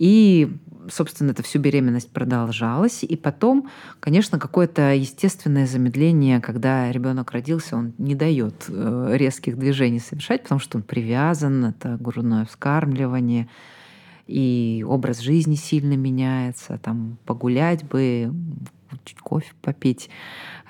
[0.02, 0.58] И,
[0.90, 3.04] собственно, это всю беременность продолжалось.
[3.04, 10.00] И потом, конечно, какое-то естественное замедление, когда ребенок родился, он не дает э, резких движений
[10.00, 13.48] совершать, потому что он привязан, это грудное вскармливание,
[14.26, 18.34] и образ жизни сильно меняется, там погулять бы,
[19.04, 20.10] чуть кофе попить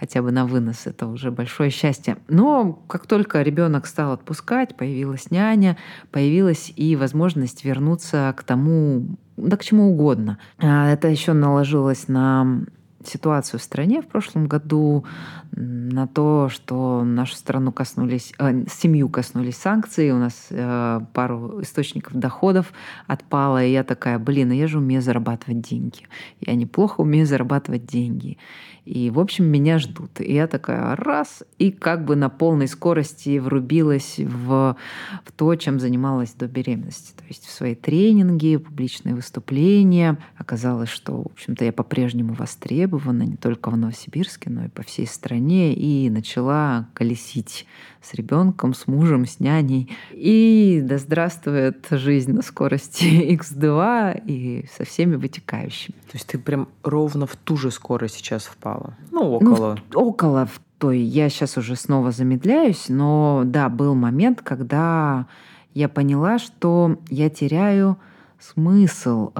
[0.02, 2.18] хотя бы на вынос, это уже большое счастье.
[2.28, 5.78] Но как только ребенок стал отпускать, появилась няня,
[6.10, 10.40] появилась и возможность вернуться к тому, да к чему угодно.
[10.58, 12.64] А это еще наложилось на
[13.06, 15.06] ситуацию в стране в прошлом году,
[15.52, 22.14] на то, что нашу страну коснулись, э, семью коснулись санкции, у нас э, пару источников
[22.14, 22.72] доходов
[23.08, 26.08] отпало, и я такая, блин, а я же умею зарабатывать деньги.
[26.40, 28.38] Я неплохо умею зарабатывать деньги.
[28.86, 30.20] И, в общем, меня ждут.
[30.22, 34.76] И я такая раз, и как бы на полной скорости врубилась в,
[35.24, 37.14] в то, чем занималась до беременности.
[37.16, 40.18] То есть в свои тренинги, публичные выступления.
[40.36, 44.84] Оказалось, что, в общем-то, я по-прежнему востребована востребована не только в Новосибирске, но и по
[44.84, 47.66] всей стране, и начала колесить
[48.02, 49.90] с ребенком, с мужем, с няней.
[50.12, 53.04] И да здравствует жизнь на скорости
[53.36, 55.96] X2 и со всеми вытекающими.
[55.96, 58.96] То есть ты прям ровно в ту же скорость сейчас впала?
[59.12, 59.78] Ну, около.
[59.94, 61.00] Ну, около в той.
[61.00, 65.28] Я сейчас уже снова замедляюсь, но да, был момент, когда
[65.74, 67.98] я поняла, что я теряю
[68.40, 69.32] смысл.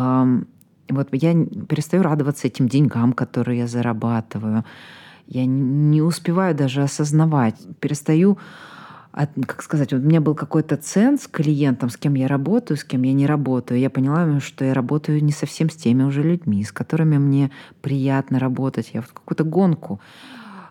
[0.92, 4.64] Вот я перестаю радоваться этим деньгам, которые я зарабатываю.
[5.28, 7.56] Я не успеваю даже осознавать.
[7.80, 8.38] Перестаю
[9.14, 12.84] как сказать, вот у меня был какой-то ценз с клиентом, с кем я работаю, с
[12.84, 13.80] кем я не работаю.
[13.80, 18.40] Я поняла, что я работаю не совсем с теми уже людьми, с которыми мне приятно
[18.40, 18.92] работать.
[18.94, 20.00] Я в какую-то гонку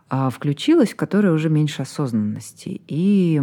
[0.08, 2.80] а, включилась, в которой уже меньше осознанности.
[2.88, 3.42] И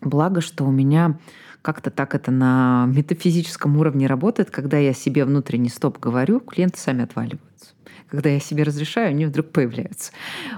[0.00, 1.18] благо, что у меня
[1.62, 7.04] как-то так это на метафизическом уровне работает, когда я себе внутренний стоп говорю, клиенты сами
[7.04, 7.74] отваливаются.
[8.08, 10.12] Когда я себе разрешаю, они вдруг появляются.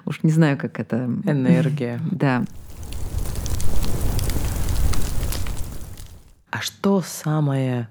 [0.04, 1.04] Уж не знаю, как это...
[1.24, 2.00] Энергия.
[2.10, 2.44] Да.
[6.50, 7.88] А что самое,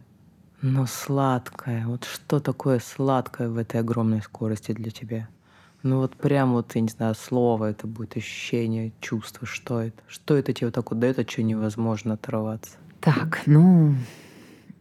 [0.62, 1.86] ну, сладкое?
[1.88, 5.28] Вот что такое сладкое в этой огромной скорости для тебя?
[5.84, 10.00] Ну вот прям вот, я не знаю, слово это будет, ощущение, чувство, что это?
[10.08, 12.78] Что это тебе вот так вот дает, от чего невозможно оторваться?
[13.02, 13.96] Так, ну,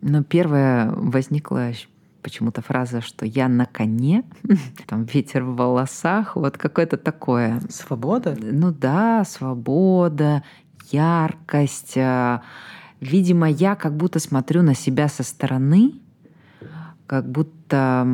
[0.03, 1.73] ну первое возникла
[2.21, 4.25] почему-то фраза, что я на коне,
[4.87, 7.61] там ветер в волосах, вот какое-то такое.
[7.71, 8.37] Свобода?
[8.39, 10.43] Ну да, свобода,
[10.91, 11.97] яркость.
[11.97, 12.43] А,
[13.01, 15.95] видимо, я как будто смотрю на себя со стороны,
[17.07, 18.07] как будто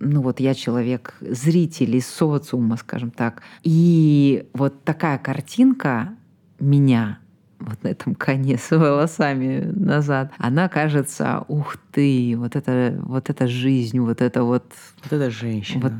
[0.00, 3.42] ну вот я человек, зритель из социума, скажем так.
[3.62, 6.14] И вот такая картинка
[6.60, 7.20] меня
[7.58, 13.46] вот на этом коне с волосами назад, она кажется, ух ты, вот это, вот эта
[13.46, 14.64] жизнь, вот это вот...
[15.02, 15.80] Вот это женщина.
[15.82, 15.92] Вот,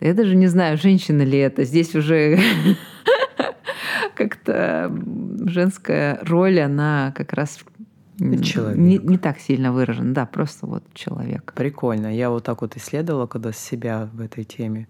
[0.00, 1.64] я даже не знаю, женщина ли это.
[1.64, 2.38] Здесь уже
[4.14, 4.92] как-то
[5.44, 7.60] женская роль, она как раз
[8.42, 8.78] человек.
[8.78, 11.52] Не, не так сильно выражена, да, просто вот человек.
[11.54, 12.14] Прикольно.
[12.14, 14.88] Я вот так вот исследовала, когда себя в этой теме.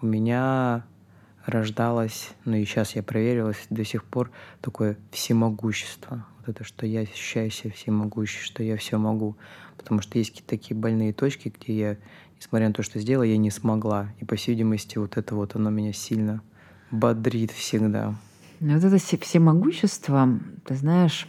[0.00, 0.84] У меня
[1.46, 4.30] рождалось, ну и сейчас я проверилась, до сих пор
[4.60, 6.26] такое всемогущество.
[6.38, 9.36] Вот это, что я ощущаю себя всемогущей, что я все могу.
[9.76, 11.96] Потому что есть какие-то такие больные точки, где я,
[12.38, 14.12] несмотря на то, что сделала, я не смогла.
[14.20, 16.42] И, по всей видимости, вот это вот, оно меня сильно
[16.90, 18.14] бодрит всегда.
[18.60, 21.26] Вот это всемогущество, ты знаешь,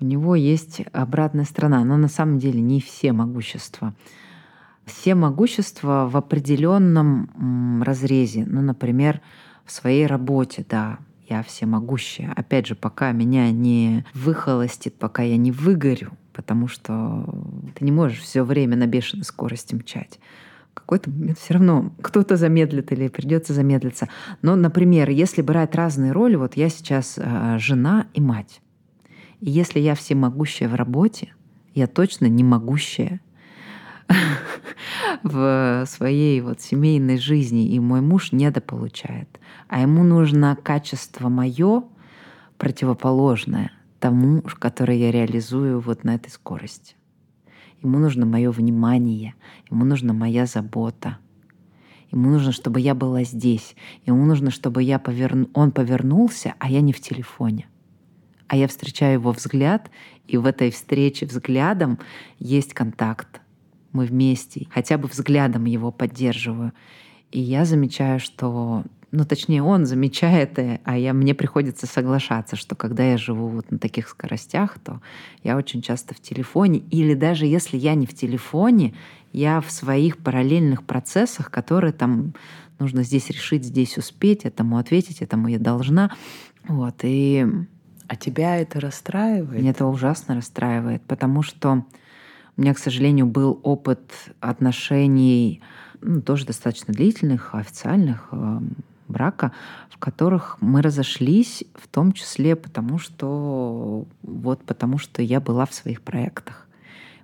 [0.00, 3.94] у него есть обратная сторона, но на самом деле не все могущества
[4.86, 8.44] все могущества в определенном разрезе.
[8.46, 9.20] Ну, например,
[9.64, 12.32] в своей работе, да, я всемогущая.
[12.36, 17.24] Опять же, пока меня не выхолостит, пока я не выгорю, потому что
[17.74, 20.20] ты не можешь все время на бешеной скорости мчать.
[20.72, 24.08] В какой-то момент все равно кто-то замедлит или придется замедлиться.
[24.42, 28.60] Но, например, если брать разные роли, вот я сейчас э, жена и мать.
[29.40, 31.32] И если я всемогущая в работе,
[31.74, 33.20] я точно не могущая
[35.22, 39.28] в своей вот семейной жизни, и мой муж недополучает.
[39.68, 41.84] А ему нужно качество мое
[42.58, 46.94] противоположное тому, которое я реализую вот на этой скорости.
[47.82, 49.34] Ему нужно мое внимание,
[49.70, 51.18] ему нужна моя забота.
[52.10, 53.74] Ему нужно, чтобы я была здесь.
[54.06, 55.48] Ему нужно, чтобы я поверну...
[55.52, 57.66] он повернулся, а я не в телефоне.
[58.46, 59.90] А я встречаю его взгляд,
[60.28, 61.98] и в этой встрече взглядом
[62.38, 63.40] есть контакт
[63.94, 66.72] мы вместе, хотя бы взглядом его поддерживаю.
[67.30, 68.84] И я замечаю, что
[69.14, 73.70] ну, точнее, он замечает, э, а я, мне приходится соглашаться, что когда я живу вот
[73.70, 75.00] на таких скоростях, то
[75.44, 78.92] я очень часто в телефоне, или даже если я не в телефоне,
[79.32, 82.34] я в своих параллельных процессах, которые там
[82.80, 86.10] нужно здесь решить, здесь успеть, этому ответить, этому я должна.
[86.66, 87.46] Вот, и...
[88.06, 89.60] А тебя это расстраивает?
[89.60, 91.84] Меня это ужасно расстраивает, потому что
[92.56, 95.60] у меня, к сожалению, был опыт отношений
[96.00, 98.60] ну, тоже достаточно длительных, официальных, э,
[99.08, 99.52] брака,
[99.90, 105.74] в которых мы разошлись, в том числе потому, что вот потому что я была в
[105.74, 106.66] своих проектах.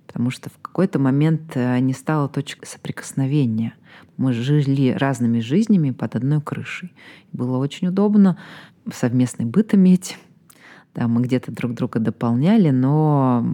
[0.06, 3.74] Потому что в какой-то момент э, не стало точкой соприкосновения.
[4.16, 6.92] Мы жили разными жизнями под одной крышей.
[7.32, 8.36] Было очень удобно
[8.92, 10.18] совместный быт иметь,
[10.94, 13.44] да, мы где-то друг друга дополняли, но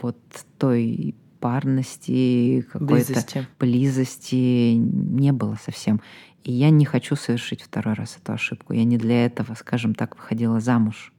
[0.00, 0.18] вот
[0.58, 3.46] той парности, какой-то близости.
[3.58, 6.00] близости не было совсем.
[6.44, 8.72] И я не хочу совершить второй раз эту ошибку.
[8.72, 11.12] Я не для этого, скажем так, выходила замуж.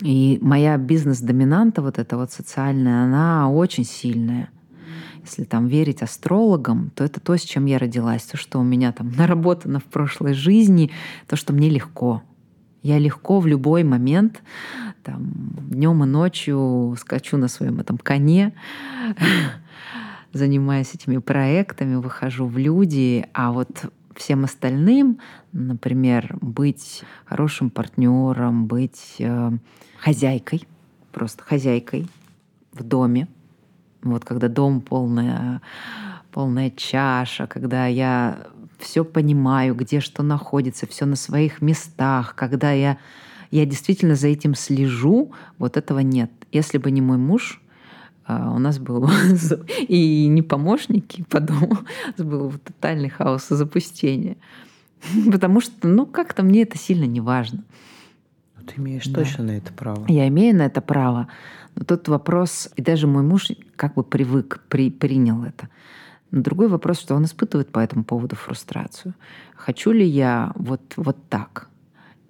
[0.00, 4.50] И моя бизнес-доминанта, вот эта вот социальная, она очень сильная.
[5.22, 8.92] если там верить астрологам, то это то, с чем я родилась, то, что у меня
[8.92, 10.90] там наработано в прошлой жизни,
[11.26, 12.22] то, что мне легко.
[12.82, 14.42] Я легко в любой момент,
[15.02, 15.32] там,
[15.70, 18.54] днем и ночью скачу на своем этом коне,
[20.32, 25.20] занимаюсь этими проектами, выхожу в люди, а вот всем остальным,
[25.52, 29.50] например, быть хорошим партнером, быть э,
[29.98, 30.66] хозяйкой,
[31.12, 32.06] просто хозяйкой
[32.72, 33.28] в доме.
[34.02, 35.62] Вот когда дом полная,
[36.32, 38.46] полная чаша, когда я
[38.78, 42.98] все понимаю, где что находится, все на своих местах, когда я,
[43.50, 46.30] я действительно за этим слежу, вот этого нет.
[46.52, 47.60] Если бы не мой муж,
[48.24, 49.08] а, у нас был
[49.88, 54.36] и не помощники по дому, у нас был тотальный хаос и запустение.
[55.32, 57.64] Потому что, ну, как-то мне это сильно не важно.
[58.56, 59.22] Ну, ты имеешь да.
[59.22, 60.04] точно на это право.
[60.08, 61.28] Я имею на это право.
[61.74, 65.68] Но тут вопрос, и даже мой муж как бы привык, при, принял это.
[66.30, 69.14] Другой вопрос, что он испытывает по этому поводу фрустрацию.
[69.56, 71.68] Хочу ли я вот, вот так?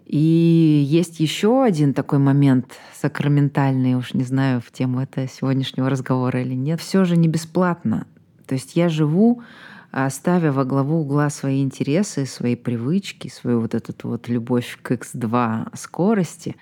[0.07, 6.41] И есть еще один такой момент сакраментальный, уж не знаю, в тему этого сегодняшнего разговора
[6.41, 6.81] или нет.
[6.81, 8.07] Все же не бесплатно.
[8.47, 9.43] То есть я живу,
[9.91, 14.93] а, ставя во главу угла свои интересы, свои привычки, свою вот эту вот любовь к
[14.93, 16.57] X2 скорости,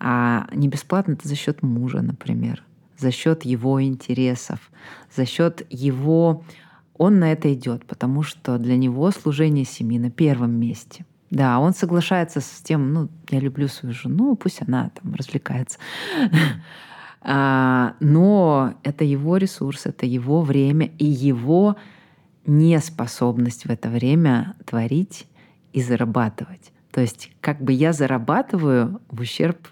[0.00, 2.64] а не бесплатно это за счет мужа, например,
[3.02, 4.70] за счет его интересов,
[5.14, 6.44] за счет его...
[6.96, 11.72] Он на это идет, потому что для него служение семьи на первом месте— да, он
[11.72, 15.78] соглашается с тем, ну, я люблю свою жену, пусть она там развлекается.
[17.24, 21.76] А, но это его ресурс, это его время и его
[22.46, 25.28] неспособность в это время творить
[25.72, 26.72] и зарабатывать.
[26.90, 29.68] То есть как бы я зарабатываю в ущерб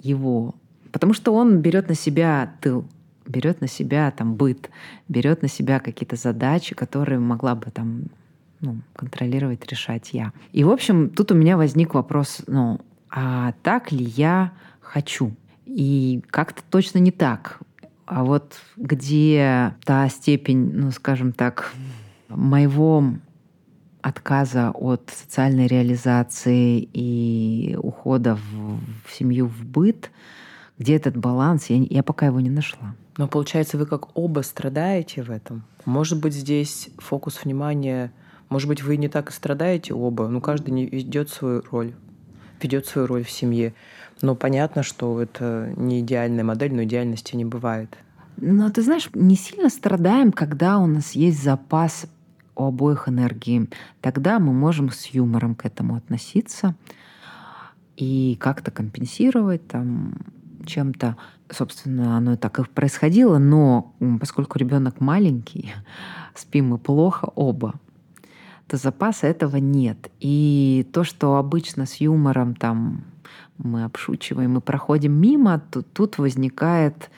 [0.00, 0.56] его.
[0.92, 2.84] Потому что он берет на себя тыл,
[3.26, 4.70] берет на себя там быт,
[5.08, 8.04] берет на себя какие-то задачи, которые могла бы там
[8.60, 10.32] ну, контролировать, решать я.
[10.52, 12.80] И, в общем, тут у меня возник вопрос, ну,
[13.10, 15.32] а так ли я хочу?
[15.66, 17.58] И как-то точно не так.
[18.06, 21.72] А вот где та степень, ну, скажем так,
[22.28, 23.14] моего
[24.00, 30.10] отказа от социальной реализации и ухода в, в семью, в быт,
[30.82, 32.94] где этот баланс, я, я пока его не нашла.
[33.16, 35.64] Но получается, вы как оба страдаете в этом.
[35.84, 38.12] Может быть, здесь фокус внимания
[38.52, 41.94] может быть, вы не так и страдаете оба, но каждый не ведет свою роль,
[42.60, 43.72] ведет свою роль в семье.
[44.20, 47.96] Но понятно, что это не идеальная модель, но идеальности не бывает.
[48.36, 52.04] Но ты знаешь, не сильно страдаем, когда у нас есть запас
[52.54, 53.70] у обоих энергии.
[54.02, 56.74] Тогда мы можем с юмором к этому относиться
[57.96, 60.12] и как-то компенсировать там
[60.62, 61.16] чем-то.
[61.50, 65.72] Собственно, оно так и происходило, но поскольку ребенок маленький,
[66.34, 67.74] спим мы плохо оба
[68.72, 70.10] то запаса этого нет.
[70.18, 73.04] И то, что обычно с юмором там
[73.58, 77.10] мы обшучиваем и проходим мимо, то тут возникает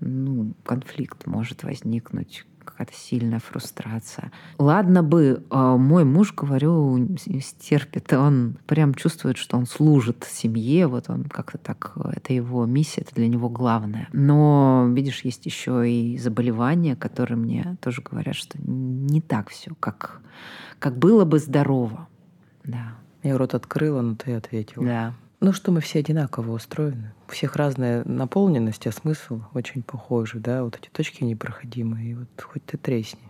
[0.00, 4.32] ну, конфликт может возникнуть какая-то сильная фрустрация.
[4.58, 11.08] Ладно бы, а, мой муж, говорю, стерпит, он прям чувствует, что он служит семье, вот
[11.08, 14.08] он как-то так, это его миссия, это для него главное.
[14.12, 20.20] Но, видишь, есть еще и заболевания, которые мне тоже говорят, что не так все, как,
[20.78, 22.08] как было бы здорово.
[22.64, 22.94] Да.
[23.22, 24.84] Я рот открыла, но ты ответила.
[24.84, 25.14] Да.
[25.40, 27.12] Ну что, мы все одинаково устроены.
[27.28, 32.28] У всех разная наполненность, а смысл очень похожий, да, вот эти точки непроходимые, и вот
[32.40, 33.20] хоть ты тресни.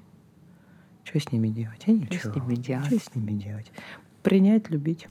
[1.02, 1.82] Что с ними делать?
[1.86, 2.18] А ничего.
[2.18, 2.86] Что с ними делать?
[2.86, 3.72] Что с ними делать?
[4.22, 5.09] Принять, любить.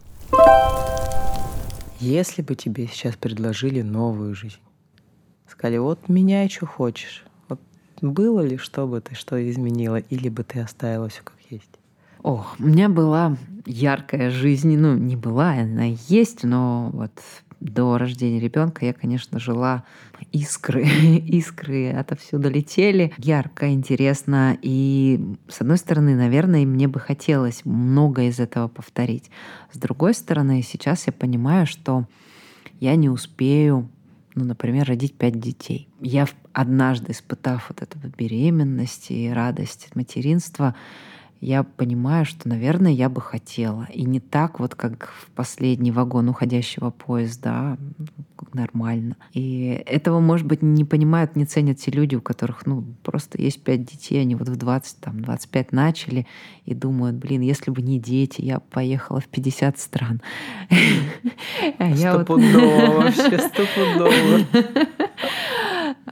[1.99, 4.59] Если бы тебе сейчас предложили новую жизнь,
[5.47, 7.25] сказали, вот меняй, что хочешь.
[7.47, 7.59] Вот
[8.01, 11.35] было ли, что бы ты, что изменила, или бы ты оставила все как?
[12.23, 17.11] Ох, у меня была яркая жизнь, ну не была, она есть, но вот
[17.59, 19.83] до рождения ребенка я, конечно, жила
[20.31, 20.83] искры,
[21.27, 23.13] искры отовсюду летели.
[23.17, 24.57] Ярко, интересно.
[24.61, 29.29] И, с одной стороны, наверное, мне бы хотелось много из этого повторить.
[29.71, 32.05] С другой стороны, сейчас я понимаю, что
[32.79, 33.89] я не успею
[34.35, 35.87] ну, например, родить пять детей.
[36.01, 40.73] Я однажды, испытав вот эту беременность и радость материнства,
[41.43, 43.87] я понимаю, что, наверное, я бы хотела.
[43.93, 47.77] И не так вот, как в последний вагон уходящего поезда,
[48.53, 49.17] нормально.
[49.33, 53.61] И этого, может быть, не понимают, не ценят те люди, у которых, ну, просто есть
[53.61, 56.27] пять детей, они вот в 20, там, 25 начали
[56.65, 60.21] и думают, блин, если бы не дети, я поехала в 50 стран.
[61.95, 64.39] Стопудово, вообще стопудово.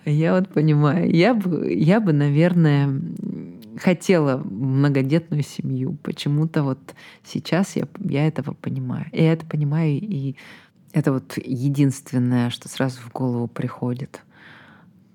[0.05, 1.09] Я вот понимаю.
[1.09, 2.89] Я бы, я бы, наверное,
[3.81, 5.97] хотела многодетную семью.
[6.03, 6.79] Почему-то вот
[7.23, 9.07] сейчас я, я этого понимаю.
[9.11, 10.35] Я это понимаю, и
[10.93, 14.21] это вот единственное, что сразу в голову приходит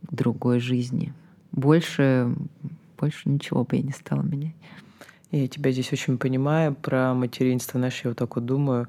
[0.03, 1.13] другой жизни.
[1.53, 2.35] Больше,
[2.99, 4.57] больше ничего бы я не стала менять.
[5.31, 7.79] Я тебя здесь очень понимаю про материнство.
[7.79, 8.89] Знаешь, я вот так вот думаю,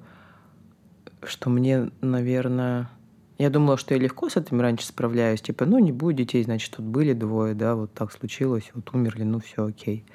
[1.23, 2.89] что мне, наверное...
[3.37, 5.41] Я думала, что я легко с этим раньше справляюсь.
[5.41, 9.23] Типа, ну, не будет детей, значит, тут были двое, да, вот так случилось, вот умерли,
[9.23, 10.05] ну, все окей.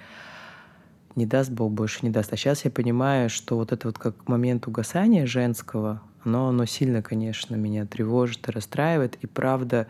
[1.14, 2.32] Не даст Бог больше, не даст.
[2.32, 7.02] А сейчас я понимаю, что вот это вот как момент угасания женского, оно, оно сильно,
[7.02, 9.16] конечно, меня тревожит и расстраивает.
[9.20, 9.86] И правда,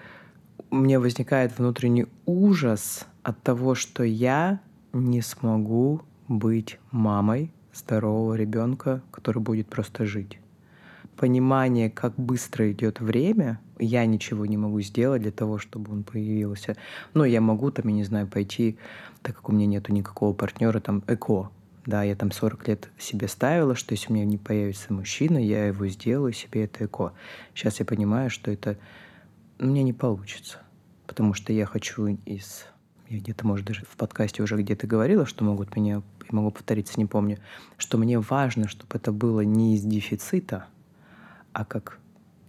[0.70, 4.60] мне возникает внутренний ужас от того, что я
[4.92, 10.41] не смогу быть мамой здорового ребенка, который будет просто жить.
[11.22, 16.76] Понимание, как быстро идет время, я ничего не могу сделать для того, чтобы он появился.
[17.14, 18.76] Но я могу там, я не знаю, пойти,
[19.22, 21.48] так как у меня нету никакого партнера, там, эко.
[21.86, 25.64] Да, я там 40 лет себе ставила, что если у меня не появится мужчина, я
[25.66, 27.12] его сделаю себе это эко.
[27.54, 28.76] Сейчас я понимаю, что это
[29.60, 30.58] меня не получится.
[31.06, 32.66] Потому что я хочу из
[33.08, 37.06] я где-то, может, даже в подкасте уже где-то говорила, что могут меня, могу повториться, не
[37.06, 37.38] помню,
[37.76, 40.66] что мне важно, чтобы это было не из дефицита,
[41.52, 41.98] а как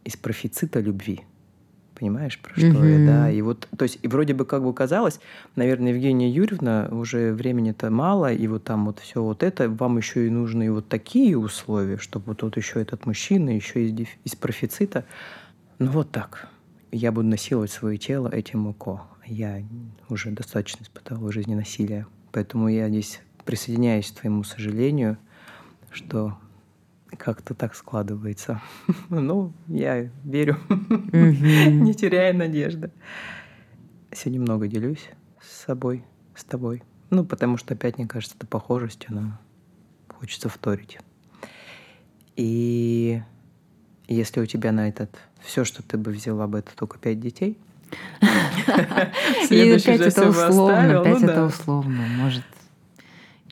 [0.04, 1.22] из профицита любви.
[1.96, 3.00] Понимаешь, про что mm-hmm.
[3.00, 3.32] я, да?
[3.32, 5.20] И вот, то есть, и вроде бы как бы казалось,
[5.56, 10.28] наверное, Евгения Юрьевна, уже времени-то мало, и вот там вот все вот это, вам еще
[10.28, 15.06] и нужны вот такие условия, чтобы вот тут еще этот мужчина, еще из, из профицита.
[15.80, 16.50] Ну вот так.
[16.92, 19.64] Я буду насиловать свое тело этим УКО я
[20.10, 22.08] уже достаточно испытал в жизни насилия.
[22.32, 25.18] Поэтому я здесь присоединяюсь к твоему сожалению,
[25.92, 26.38] что
[27.18, 28.62] как-то так складывается.
[29.10, 32.92] ну, я верю, не теряя надежды.
[34.12, 35.10] Сегодня много делюсь
[35.42, 36.04] с собой,
[36.36, 36.84] с тобой.
[37.10, 39.40] Ну, потому что опять, мне кажется, эта похожесть, она
[40.08, 41.00] хочется вторить.
[42.36, 43.22] И
[44.08, 47.58] если у тебя на этот все, что ты бы взяла бы, это только пять детей—
[49.50, 52.06] и опять это условно, опять ну это условно.
[52.18, 52.44] Может,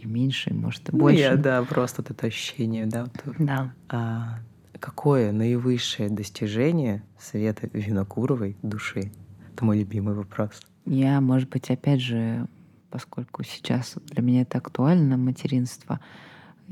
[0.01, 1.17] и меньше, может, и больше.
[1.17, 3.07] Ну, я, да, просто вот это ощущение, да.
[3.39, 3.73] Да.
[3.89, 4.39] А,
[4.79, 9.11] какое наивысшее достижение Света Винокуровой души?
[9.53, 10.61] Это мой любимый вопрос.
[10.85, 12.47] Я, может быть, опять же,
[12.89, 15.99] поскольку сейчас для меня это актуально, материнство,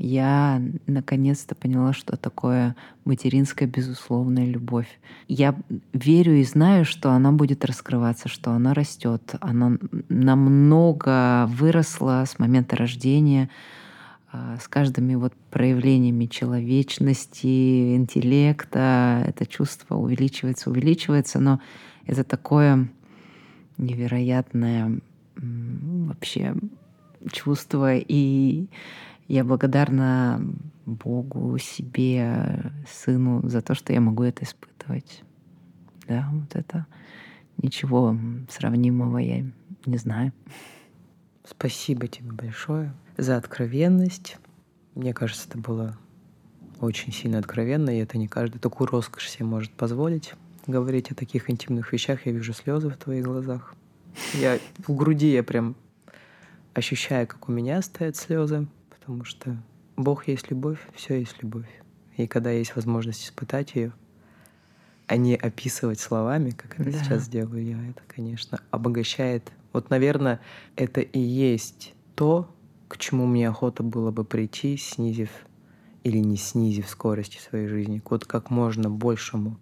[0.00, 2.74] я наконец-то поняла, что такое
[3.04, 4.88] материнская безусловная любовь.
[5.28, 5.54] Я
[5.92, 9.34] верю и знаю, что она будет раскрываться, что она растет.
[9.40, 9.76] Она
[10.08, 13.50] намного выросла с момента рождения,
[14.32, 19.22] а, с каждыми вот проявлениями человечности, интеллекта.
[19.26, 21.60] Это чувство увеличивается, увеличивается, но
[22.06, 22.88] это такое
[23.76, 24.98] невероятное
[25.36, 26.54] вообще
[27.30, 28.66] чувство и
[29.30, 30.44] я благодарна
[30.86, 35.22] Богу, себе, сыну за то, что я могу это испытывать.
[36.08, 36.86] Да, вот это
[37.56, 38.18] ничего
[38.50, 39.46] сравнимого я
[39.86, 40.32] не знаю.
[41.44, 44.36] Спасибо тебе большое за откровенность.
[44.96, 45.96] Мне кажется, это было
[46.80, 50.34] очень сильно откровенно, и это не каждый такую роскошь себе может позволить.
[50.66, 53.76] Говорить о таких интимных вещах, я вижу слезы в твоих глазах.
[54.34, 54.58] Я
[54.88, 55.76] в груди я прям
[56.74, 58.66] ощущаю, как у меня стоят слезы
[59.10, 59.60] потому что
[59.96, 61.66] Бог есть любовь, все есть любовь.
[62.16, 63.92] И когда есть возможность испытать ее,
[65.08, 66.98] а не описывать словами, как это да.
[67.02, 69.50] сейчас делаю я, это, конечно, обогащает.
[69.72, 70.38] Вот, наверное,
[70.76, 72.54] это и есть то,
[72.86, 75.30] к чему мне охота было бы прийти, снизив
[76.04, 79.58] или не снизив скорости своей жизни, к вот как можно большему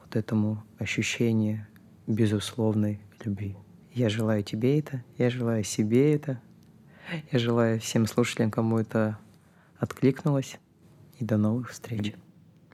[0.00, 1.66] вот этому ощущению
[2.06, 3.58] безусловной любви.
[3.92, 6.40] Я желаю тебе это, я желаю себе это,
[7.30, 9.18] я желаю всем слушателям, кому это
[9.78, 10.58] откликнулось.
[11.18, 12.14] И до новых встреч.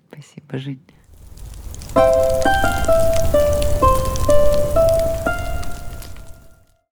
[0.08, 0.80] Спасибо, Жень.